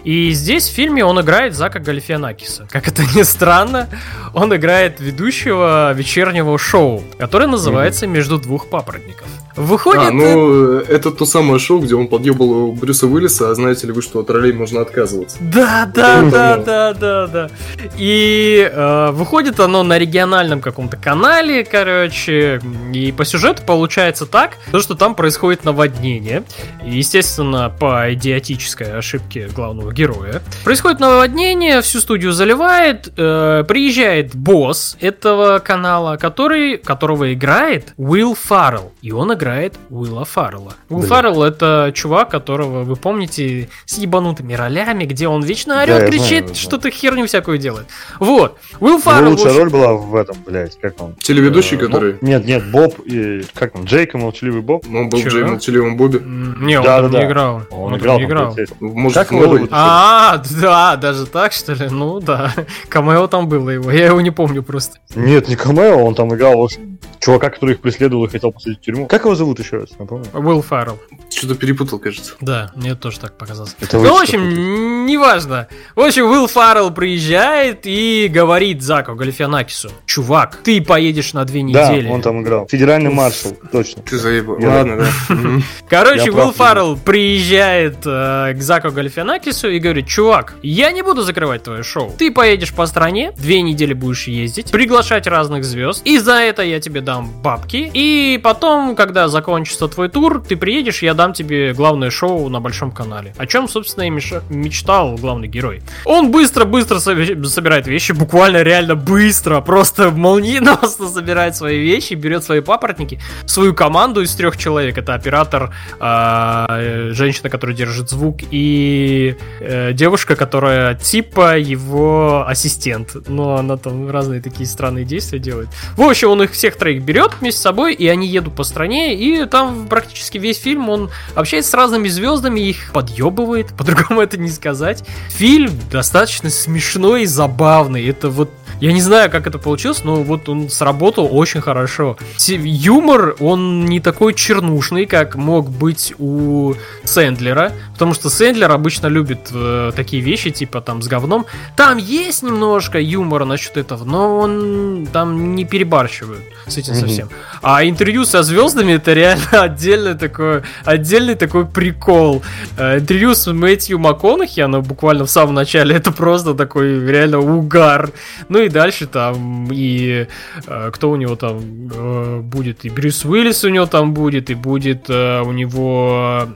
[0.03, 2.67] И здесь в фильме он играет Зака Галифианакиса.
[2.71, 3.89] Как это ни странно,
[4.33, 9.27] он играет ведущего вечернего шоу, которое называется «Между двух папоротников».
[9.55, 10.01] Выходит...
[10.01, 14.01] А, ну, это то самое шоу, где он подъебал Брюса Уиллиса, а знаете ли вы,
[14.01, 15.37] что от ролей можно отказываться?
[15.41, 17.49] Да, да, да, да, да, да.
[17.97, 22.61] И э, выходит оно на региональном каком-то канале, короче.
[22.93, 26.43] И по сюжету получается так, то, что там происходит наводнение.
[26.85, 30.41] И, естественно, по идиотической ошибке главного героя.
[30.63, 33.11] Происходит наводнение, всю студию заливает.
[33.17, 38.91] э, приезжает босс этого канала, который, которого играет Уилл Фаррелл.
[39.01, 39.40] И он играет
[39.89, 40.73] Уилла Фаррелла.
[40.89, 41.09] Уилл Бля.
[41.09, 46.07] Фаррелл это чувак, которого вы помните с ебанутыми ролями, где он вечно Да, орет, я
[46.07, 46.53] кричит, знаю, да.
[46.55, 47.87] что-то херню всякую делает.
[48.19, 48.57] Вот.
[48.79, 49.29] Уилл Его Фаррелл...
[49.35, 51.15] в лучшая роль была в этом, блядь, как он?
[51.15, 52.11] Телеведущий, Э, который...
[52.13, 53.43] Боб- Нет, нет, Боб и...
[53.53, 53.85] Как он?
[53.85, 54.85] Джейк и молчаливый Боб?
[54.87, 55.29] Ну, он был Чё?
[55.29, 56.19] в Джей молчаливом Бобби.
[56.23, 57.31] Не, он Да, там да, не да.
[57.31, 57.61] играл.
[57.71, 58.55] Он, там играл не играл.
[58.79, 59.67] Может, Как его новый?
[59.71, 61.87] А, да, даже так, что ли?
[61.89, 62.53] Ну да.
[62.89, 63.91] Камео там было его.
[63.91, 64.97] Я его не помню просто.
[65.15, 68.79] Нет, не камео, он там играл, в общем, чувака, который их преследовал и хотел посадить
[68.79, 69.07] в тюрьму.
[69.07, 70.25] Как его зовут еще раз, напомню?
[70.34, 70.99] Уилл Фаррелл.
[71.29, 72.34] Что-то перепутал, кажется.
[72.41, 73.75] Да, мне тоже так показалось.
[73.79, 75.67] Это Ну, в общем, неважно.
[75.95, 81.89] В общем, Уилл Фаррелл приезжает и говорит Заку Галифианакису, чувак, ты поедешь на две Да,
[81.89, 82.09] недели.
[82.09, 82.67] он там играл.
[82.67, 84.01] Федеральный маршал, точно.
[84.03, 84.57] Ты заебал.
[84.61, 85.36] Ладно, да.
[85.89, 91.63] Короче, Уилл Фаррелл приезжает э, к Заку Галифианакису и говорит, чувак, я не буду закрывать
[91.63, 92.13] твое шоу.
[92.17, 96.79] Ты поедешь по стране, две недели будешь ездить, приглашать разных звезд, и за это я
[96.79, 97.89] тебе дам бабки.
[97.93, 102.91] И потом, когда закончится твой тур, ты приедешь, я дам тебе главное шоу на большом
[102.91, 103.34] канале.
[103.38, 105.82] О чем, собственно, и мечтал главный герой.
[106.05, 112.61] Он быстро-быстро соби- собирает вещи, буквально реально быстро, просто молниеносно собирает свои вещи, берет свои
[112.61, 114.97] папоротники, свою команду из трех человек.
[114.97, 123.28] Это оператор, а, э, женщина, которая держит звук, и э, девушка, которая типа его ассистент.
[123.28, 125.69] Но она там разные такие странные действия делает.
[125.97, 129.11] В общем, он их всех троих берет вместе с собой, и они едут по стране,
[129.14, 134.49] и там практически весь фильм он общается с разными звездами, их подъебывает, по-другому это не
[134.49, 135.03] сказать.
[135.30, 138.05] Фильм достаточно смешной и забавный.
[138.07, 138.49] Это вот
[138.82, 142.18] я не знаю, как это получилось, но вот он сработал очень хорошо.
[142.47, 149.49] Юмор, он не такой чернушный, как мог быть у Сэндлера, потому что Сэндлер обычно любит
[149.53, 151.45] э, такие вещи, типа там с говном.
[151.76, 157.01] Там есть немножко юмора насчет этого, но он там не перебарщивают с этим Мгм.
[157.01, 157.30] совсем.
[157.62, 162.43] А интервью со звездами это реально отдельный такой, отдельный такой прикол.
[162.77, 168.11] Э, Интервью с Мэтью МакКонахи, оно буквально в самом начале, это просто такой реально угар.
[168.49, 170.27] Ну и дальше там и
[170.67, 171.59] э, кто у него там
[171.93, 176.47] э, будет, и Брюс Уиллис у него там будет, и будет у него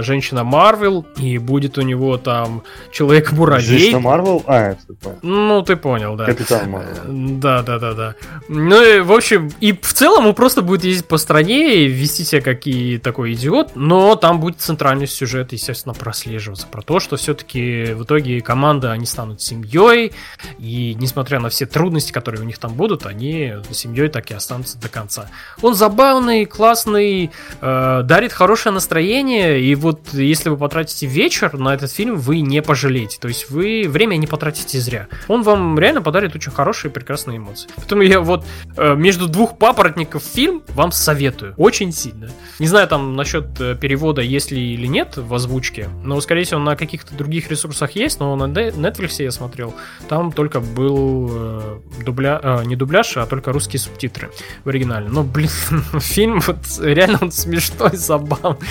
[0.00, 2.62] женщина Марвел, и будет у него там
[2.92, 3.78] Человек-муравей.
[3.78, 4.42] Женщина Марвел?
[4.46, 5.18] А, это.
[5.22, 6.26] Ну, ты понял, да.
[6.26, 7.38] Капитан Марвел.
[7.38, 8.14] Да, да, да, да.
[8.48, 12.24] Ну и, в общем, и в целом он просто будет ездить по стране и вести
[12.24, 16.66] себя как и такой идиот, но там будет центральный сюжет, естественно, прослеживаться.
[16.66, 20.12] Про то, что все-таки в итоге команда, они станут семьей,
[20.58, 24.78] и несмотря на все трудности, которые у них там будут, они семьей так и останутся
[24.78, 25.28] до конца.
[25.62, 31.90] Он забавный, классный, э, дарит хорошее настроение, и вот если вы потратите вечер на этот
[31.90, 33.18] фильм, вы не пожалеете.
[33.20, 35.08] То есть вы время не потратите зря.
[35.28, 37.68] Он вам реально подарит очень хорошие и прекрасные эмоции.
[37.76, 38.44] Поэтому я вот
[38.76, 41.54] э, между двух папоротников фильм вам советую.
[41.64, 42.28] Очень сильно.
[42.58, 46.60] Не знаю там насчет э, перевода, есть ли или нет в озвучке, но, скорее всего,
[46.60, 49.74] на каких-то других ресурсах есть, но на Netflix я смотрел,
[50.06, 52.38] там только был в дубля...
[52.42, 54.30] а, не дубляж, а только русские субтитры
[54.64, 55.08] в оригинале.
[55.08, 55.48] Но, блин,
[56.00, 58.68] фильм вот реально он смешной, забавный.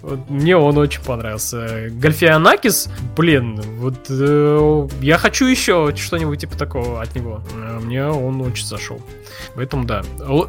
[0.00, 1.90] Вот, мне он очень понравился.
[1.92, 7.44] Гальфианакис, блин, вот э, я хочу еще что-нибудь типа такого от него.
[7.54, 9.00] Э, мне он очень зашел.
[9.54, 10.02] Поэтому да.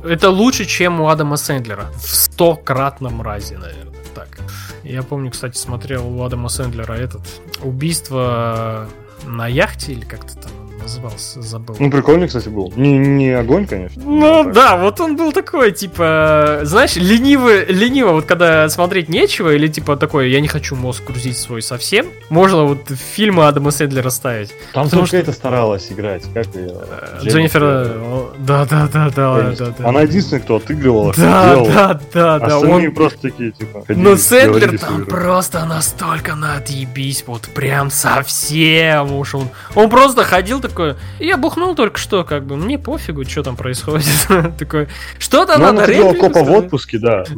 [0.06, 1.73] Это лучше, чем у Адама Сэндлера.
[1.96, 3.94] В стократном разе, наверное.
[4.16, 4.40] Так.
[4.84, 7.22] Я помню, кстати, смотрел у Адама Сэндлера этот
[7.62, 8.88] убийство
[9.26, 10.52] на яхте или как-то там
[10.84, 11.76] назывался, забыл.
[11.80, 12.72] Ну, прикольный, кстати, был.
[12.76, 14.02] Не, не огонь, конечно.
[14.06, 19.68] Ну, да, вот он был такой, типа, знаешь, ленивый, лениво, вот когда смотреть нечего, или
[19.68, 24.54] типа такой, я не хочу мозг грузить свой совсем, можно вот фильмы Адама Сэндлера ставить.
[24.74, 25.18] Там только что...
[25.18, 26.74] это старалась играть, как ее?
[26.90, 32.60] Э, Дженнифер, да, да, да, да, да, Она единственная, кто отыгрывала, да, да, да, да,
[32.60, 39.36] он просто такие, типа, Но Сэндлер там просто настолько на отъебись, вот прям совсем уж
[39.36, 43.56] он, он просто ходил такой я бухнул только что, как бы, мне пофигу, что там
[43.56, 44.06] происходит.
[44.58, 47.24] такое, что-то ну, надо реплику копа в отпуске, да.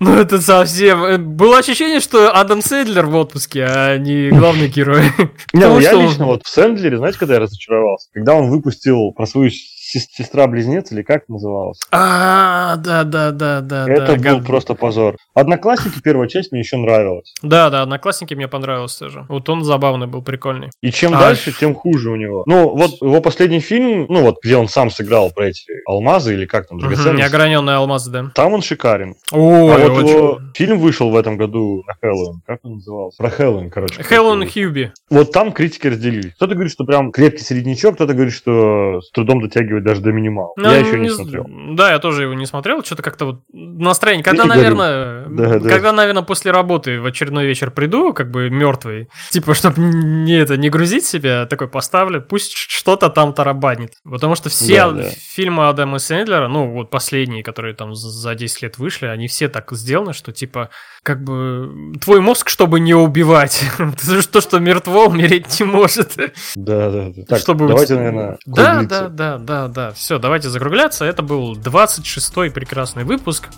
[0.00, 1.04] ну, это совсем...
[1.04, 5.04] Э, было ощущение, что Адам Сейдлер в отпуске, а не главный герой.
[5.52, 8.08] Не, ну я лично вот в Сэндлере, знаете, когда я разочаровался?
[8.12, 9.50] Когда он выпустил про свою
[9.98, 11.78] сестра-близнец, или как называлась?
[11.90, 13.86] А, да, да, да, да.
[13.88, 15.16] Это был просто позор.
[15.34, 17.32] Одноклассники первая часть мне еще нравилась.
[17.42, 19.26] Да, да, Одноклассники мне понравился тоже.
[19.28, 20.70] Вот он забавный был, прикольный.
[20.80, 21.20] И чем а...
[21.20, 22.44] дальше, тем хуже у него.
[22.46, 26.46] Ну, вот его последний фильм, ну вот, где он сам сыграл про эти алмазы, или
[26.46, 27.22] как там, драгоценности.
[27.22, 28.30] Неограненные алмазы, да.
[28.34, 29.14] Там он шикарен.
[29.32, 32.40] О, а вот его фильм вышел в этом году на Хэллоуин.
[32.46, 33.18] Как он назывался?
[33.18, 34.02] Про Хэллоуин, короче.
[34.02, 34.92] Хэллоуин Хьюби.
[35.10, 36.34] Вот там критики разделились.
[36.34, 40.52] Кто-то говорит, что прям крепкий среднячок, кто-то говорит, что с трудом дотягивает даже до минимала.
[40.56, 41.46] Ну, я еще не, не смотрел.
[41.48, 42.82] Да, я тоже его не смотрел.
[42.82, 44.24] Что-то как-то вот настроение.
[44.24, 45.68] Когда, наверное, да, да.
[45.68, 50.56] когда, наверное, после работы в очередной вечер приду, как бы мертвый, типа, чтобы не это
[50.56, 53.92] не грузить себя, такой поставлю, пусть что-то там тарабанит.
[54.04, 55.10] Потому что все да, да.
[55.10, 59.70] фильмы Адама Сэндлера, ну вот последние, которые там за 10 лет вышли, они все так
[59.72, 60.70] сделаны, что типа
[61.04, 63.62] как бы твой мозг, чтобы не убивать.
[64.32, 66.16] То, что мертво, умереть не может.
[66.56, 67.22] Да, да, да.
[67.28, 67.68] Так, чтобы...
[67.68, 69.92] давайте, наверное, Да, да, да, да, да.
[69.92, 71.04] Все, давайте закругляться.
[71.04, 73.50] Это был 26-й прекрасный выпуск.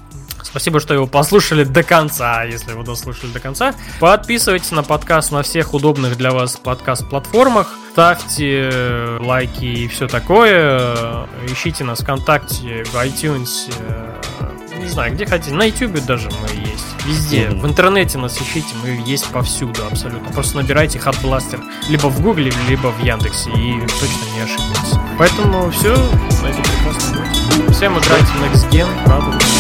[0.43, 3.75] Спасибо, что его послушали до конца, если вы дослушали до конца.
[4.01, 7.69] Подписывайтесь на подкаст на всех удобных для вас подкаст-платформах.
[7.93, 11.27] Ставьте э, лайки и все такое.
[11.49, 15.55] Ищите нас ВКонтакте, в iTunes, э, не знаю, где хотите.
[15.55, 16.85] На YouTube даже мы есть.
[17.05, 17.49] Везде.
[17.51, 20.31] В интернете нас ищите, мы есть повсюду абсолютно.
[20.33, 24.99] Просто набирайте Hot Blaster либо в Гугле, либо в Яндексе, и точно не ошибетесь.
[25.19, 29.56] Поэтому все, на этом прекрасном Всем играйте в Next Gen, радуйтесь.